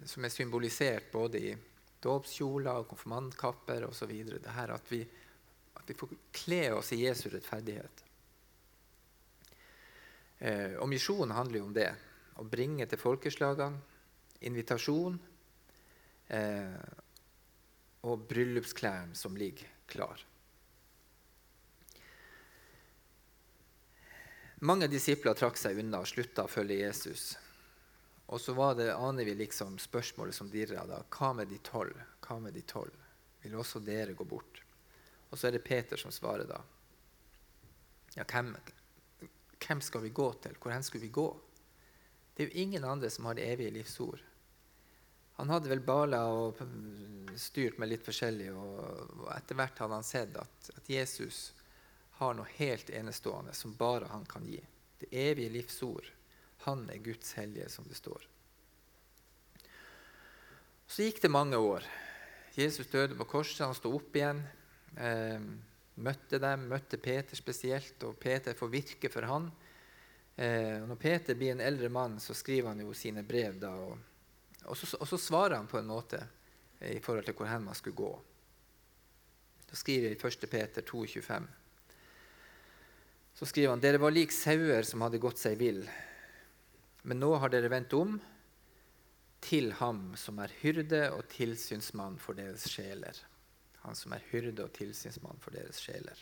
som 0.05 0.24
er 0.24 0.33
symbolisert 0.35 1.11
både 1.12 1.40
i 1.40 1.55
dåpskjoler 2.00 2.87
konfirmantkapper 2.88 3.88
osv. 3.88 4.12
At, 4.46 4.92
vi, 4.92 5.00
at 5.74 5.90
vi 5.90 5.96
får 5.96 6.14
kle 6.42 6.62
oss 6.79 6.92
i 6.96 7.03
Jesu 7.05 7.29
rettferdighet. 7.33 8.05
Eh, 10.40 10.76
og 10.81 10.88
Misjonen 10.88 11.37
handler 11.37 11.61
jo 11.61 11.68
om 11.68 11.76
det. 11.76 11.90
Å 12.40 12.46
bringe 12.48 12.87
til 12.88 13.00
folkeslagene 13.00 13.81
invitasjon. 14.48 15.18
Eh, 16.33 16.81
og 18.09 18.24
bryllupsklærne 18.31 19.16
som 19.18 19.37
ligger 19.37 19.68
klar. 19.90 20.22
Mange 24.64 24.88
disipler 24.92 25.37
trakk 25.37 25.57
seg 25.57 25.79
unna 25.81 26.03
og 26.03 26.09
slutta 26.09 26.44
å 26.44 26.53
følge 26.53 26.83
Jesus. 26.83 27.31
Og 28.31 28.40
så 28.40 28.55
var 28.55 28.76
det, 28.79 28.92
aner 28.92 29.24
vi 29.26 29.35
liksom 29.35 29.79
spørsmålet 29.81 30.37
som 30.37 30.50
dirra 30.53 30.85
da. 30.88 31.00
Hva 31.11 31.33
med 31.37 31.48
de 31.50 31.59
tolv? 31.64 31.96
Hva 32.24 32.38
med 32.40 32.55
de 32.55 32.62
tolv? 32.68 32.94
Vil 33.42 33.57
også 33.57 33.81
dere 33.83 34.14
gå 34.16 34.24
bort? 34.29 34.61
Og 35.31 35.38
så 35.38 35.48
er 35.48 35.57
det 35.57 35.64
Peter 35.64 36.00
som 36.00 36.12
svarer 36.12 36.46
da. 36.48 36.61
ja, 38.14 38.24
hvem, 38.24 38.53
hvem 39.61 39.81
skal 39.85 40.03
vi 40.03 40.12
gå 40.14 40.33
til? 40.42 40.57
Hvor 40.61 40.73
hen 40.75 40.85
skulle 40.87 41.07
vi 41.07 41.14
gå? 41.14 41.29
Det 42.35 42.44
er 42.44 42.51
jo 42.51 42.62
ingen 42.62 42.85
andre 42.85 43.11
som 43.11 43.29
har 43.29 43.37
det 43.37 43.46
evige 43.53 43.75
livsord. 43.75 44.23
Han 45.40 45.51
hadde 45.53 45.70
vel 45.73 45.81
bala 45.81 46.20
og 46.29 46.59
styrt 47.40 47.79
med 47.81 47.88
litt 47.88 48.05
forskjellig, 48.05 48.51
og 48.53 49.29
etter 49.33 49.57
hvert 49.57 49.79
hadde 49.81 49.96
han 49.96 50.07
sett 50.07 50.37
at, 50.37 50.70
at 50.77 50.90
Jesus 50.90 51.51
har 52.20 52.37
noe 52.37 52.49
helt 52.59 52.90
enestående 52.92 53.55
som 53.57 53.77
bare 53.79 54.11
han 54.12 54.27
kan 54.29 54.44
gi. 54.44 54.61
Det 55.01 55.09
evige 55.16 55.55
livsord. 55.55 56.11
Han 56.66 56.85
er 56.92 57.01
Guds 57.01 57.33
hellige, 57.38 57.70
som 57.73 57.87
det 57.88 57.96
står. 57.96 58.27
Så 60.90 61.07
gikk 61.07 61.23
det 61.23 61.33
mange 61.33 61.57
år. 61.57 61.87
Jesus 62.59 62.90
døde 62.92 63.16
på 63.16 63.29
korset, 63.31 63.62
han 63.64 63.77
sto 63.79 63.94
opp 63.96 64.16
igjen. 64.16 64.42
Eh, 64.99 65.40
møtte 66.02 66.40
dem, 66.42 66.68
møtte 66.70 66.98
Peter 67.00 67.38
spesielt, 67.38 68.00
og 68.06 68.18
Peter 68.20 68.56
får 68.56 68.72
virke 68.72 69.10
for 69.12 69.28
han. 69.28 69.50
Eh, 70.36 70.78
når 70.86 70.98
Peter 71.00 71.36
blir 71.38 71.54
en 71.54 71.64
eldre 71.64 71.90
mann, 71.92 72.18
så 72.20 72.34
skriver 72.36 72.72
han 72.72 72.80
jo 72.84 72.94
sine 72.96 73.24
brev 73.26 73.60
da. 73.60 73.74
og 73.74 73.98
og 74.68 74.76
så, 74.76 74.96
og 75.00 75.08
så, 75.08 75.18
svarer 75.18 75.56
han 75.56 75.68
på 75.70 75.78
en 75.78 75.88
måte 75.88 76.20
i 76.84 77.00
forhold 77.02 77.24
til 77.24 77.36
hvor 77.36 77.48
hen 77.48 77.64
man 77.64 77.76
skulle 77.76 77.96
gå. 77.96 78.10
Da 79.70 79.78
skriver 79.78 80.12
i 80.12 80.18
1. 80.18 80.46
Peter 80.50 80.84
2,25 80.84 81.48
så 83.40 83.46
skriver 83.46 83.72
han 83.72 83.80
dere 83.80 84.00
var 84.02 84.12
lik 84.12 84.34
sauer 84.34 84.84
som 84.84 85.00
hadde 85.00 85.20
gått 85.22 85.40
seg 85.40 85.54
vill. 85.56 85.80
Men 87.08 87.22
nå 87.22 87.30
har 87.40 87.48
dere 87.48 87.70
vendt 87.72 87.94
om 87.96 88.18
til 89.40 89.70
ham 89.78 90.10
som 90.20 90.42
er 90.44 90.52
hyrde 90.60 91.06
og 91.14 91.24
tilsynsmann 91.32 92.18
for 92.20 92.36
deres 92.36 92.66
sjeler. 92.68 93.16
Han 93.84 93.96
som 93.96 94.12
er 94.12 94.26
hyrde 94.30 94.66
og 94.66 94.74
tilsynsmann 94.76 95.40
for 95.40 95.56
deres 95.56 95.80
sjeler. 95.80 96.18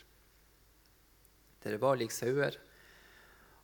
Dere 1.62 1.80
var 1.82 1.98
lik 1.98 2.14
sauer. 2.14 2.56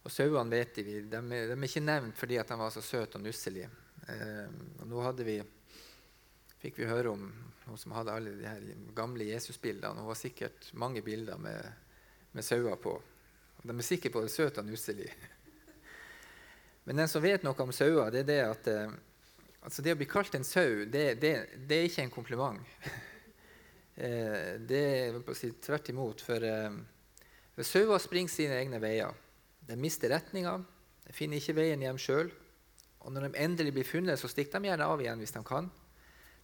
Og 0.04 0.12
sauene 0.12 0.52
vet 0.52 0.80
vi, 0.82 0.98
de, 1.00 1.02
de 1.08 1.38
er 1.38 1.54
ikke 1.64 1.80
nevnt 1.84 2.18
fordi 2.18 2.36
de 2.36 2.58
var 2.60 2.72
så 2.74 2.82
søte 2.84 3.20
og 3.20 3.24
nusselige. 3.24 3.70
Eh, 4.08 4.48
og 4.82 4.90
nå 4.90 5.12
vi, 5.24 5.38
fikk 6.60 6.82
vi 6.82 6.90
høre 6.90 7.14
om 7.14 7.24
noen 7.64 7.80
som 7.80 7.94
hadde 7.96 8.12
alle 8.12 8.34
de 8.36 8.48
her 8.48 8.66
gamle 8.96 9.30
Jesusbildene. 9.30 10.02
Hun 10.02 10.10
var 10.10 10.20
sikkert 10.20 10.68
mange 10.76 11.00
bilder 11.02 11.40
med, 11.40 11.70
med 12.32 12.44
sauer 12.44 12.76
på. 12.76 12.98
Og 12.98 13.64
de 13.64 13.78
er 13.78 13.86
sikre 13.86 14.12
på 14.12 14.24
det 14.24 14.34
søte 14.34 14.60
og 14.60 14.68
nusselige. 14.68 15.14
Men 16.84 17.00
den 17.00 17.08
som 17.08 17.24
vet 17.24 17.46
noe 17.46 17.56
om 17.64 17.72
sauer, 17.72 18.12
det 18.12 18.26
er 18.26 18.28
det 18.28 18.40
at 18.44 18.70
eh, 18.74 18.98
altså 19.64 19.86
det 19.86 19.94
å 19.94 20.02
bli 20.02 20.10
kalt 20.10 20.36
en 20.36 20.44
sau, 20.44 20.84
det, 20.84 21.06
det, 21.22 21.34
det 21.64 21.78
er 21.78 21.88
ikke 21.88 22.04
en 22.04 22.16
kompliment. 22.18 22.60
eh, 23.96 24.54
det 24.60 24.82
er 24.84 25.20
si, 25.36 25.52
tvert 25.62 25.90
imot. 25.92 26.24
For 26.24 26.46
eh, 26.48 26.78
sauer 27.62 28.02
springer 28.02 28.32
sine 28.32 28.58
egne 28.60 28.80
veier. 28.82 29.14
De 29.64 29.76
mister 29.80 30.12
retninga, 30.12 30.58
de 31.04 31.14
finner 31.16 31.40
ikke 31.40 31.56
veien 31.56 31.84
hjem 31.84 32.00
sjøl. 32.00 32.32
Og 33.04 33.12
når 33.12 33.28
de 33.28 33.40
endelig 33.44 33.74
blir 33.76 33.88
funnet, 33.88 34.20
så 34.20 34.30
stikker 34.30 34.60
de 34.60 34.70
gjerne 34.70 34.88
av 34.88 35.00
igjen 35.02 35.20
hvis 35.20 35.34
de 35.36 35.42
kan. 35.44 35.68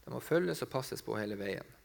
De 0.04 0.12
må 0.12 0.20
følges 0.24 0.62
og 0.64 0.72
passes 0.72 1.02
på 1.04 1.16
hele 1.16 1.36
veien. 1.40 1.76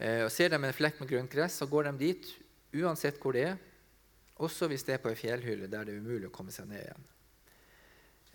Eh, 0.00 0.24
og 0.24 0.30
Ser 0.32 0.52
de 0.52 0.60
en 0.60 0.76
flekk 0.76 1.00
med 1.00 1.10
grønt 1.10 1.32
gress, 1.32 1.60
så 1.60 1.68
går 1.68 1.90
de 1.90 1.96
dit 2.00 2.32
uansett 2.80 3.20
hvor 3.20 3.36
det 3.36 3.46
er. 3.52 3.60
Også 4.40 4.68
hvis 4.70 4.84
det 4.86 4.96
er 4.96 5.02
på 5.02 5.10
ei 5.12 5.18
fjellhylle 5.18 5.68
der 5.68 5.84
det 5.84 5.94
er 5.94 6.00
umulig 6.00 6.30
å 6.30 6.34
komme 6.34 6.52
seg 6.54 6.68
ned 6.70 6.84
igjen. 6.84 7.08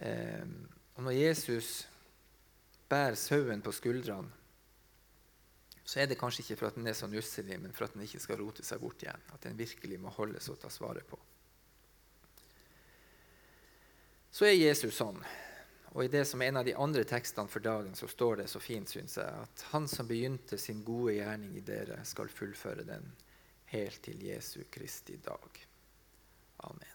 Eh, 0.06 0.50
og 0.96 1.06
når 1.08 1.18
Jesus 1.18 1.70
bærer 2.90 3.18
sauen 3.18 3.64
på 3.66 3.74
skuldrene, 3.74 4.30
så 5.86 6.02
er 6.02 6.10
det 6.10 6.18
kanskje 6.20 6.44
ikke 6.44 6.60
for 6.60 6.72
at 6.72 6.80
den 6.80 6.90
er 6.90 6.98
så 6.98 7.08
nusselig, 7.08 7.60
men 7.62 7.74
for 7.74 7.86
at 7.86 7.94
den 7.94 8.04
ikke 8.08 8.24
skal 8.24 8.42
rote 8.42 8.66
seg 8.66 8.82
bort 8.82 9.06
igjen. 9.06 9.30
At 9.34 9.46
den 9.46 9.58
virkelig 9.60 10.02
må 10.02 10.14
holdes 10.18 10.50
og 10.50 10.60
tas 10.64 10.82
vare 10.82 11.06
på 11.06 11.20
så 14.36 14.50
er 14.50 14.58
Jesus 14.58 14.98
sånn. 15.00 15.22
Og 15.96 16.02
i 16.04 16.12
det 16.12 16.26
som 16.28 16.42
er 16.44 16.52
en 16.52 16.60
av 16.60 16.66
de 16.68 16.74
andre 16.76 17.06
tekstene 17.08 17.48
for 17.52 17.64
dagen, 17.64 17.94
så 17.96 18.10
står 18.12 18.42
det 18.42 18.50
så 18.52 18.60
fint, 18.60 18.92
syns 18.92 19.16
jeg, 19.22 19.46
at 19.46 19.64
han 19.72 19.88
som 19.88 20.10
begynte 20.10 20.60
sin 20.60 20.84
gode 20.84 21.16
gjerning 21.16 21.56
i 21.56 21.64
dere, 21.64 22.02
skal 22.04 22.32
fullføre 22.32 22.84
den 22.84 23.08
helt 23.72 24.02
til 24.04 24.28
Jesu 24.28 24.66
Kristi 24.72 25.16
dag. 25.24 25.64
Amen. 26.68 26.95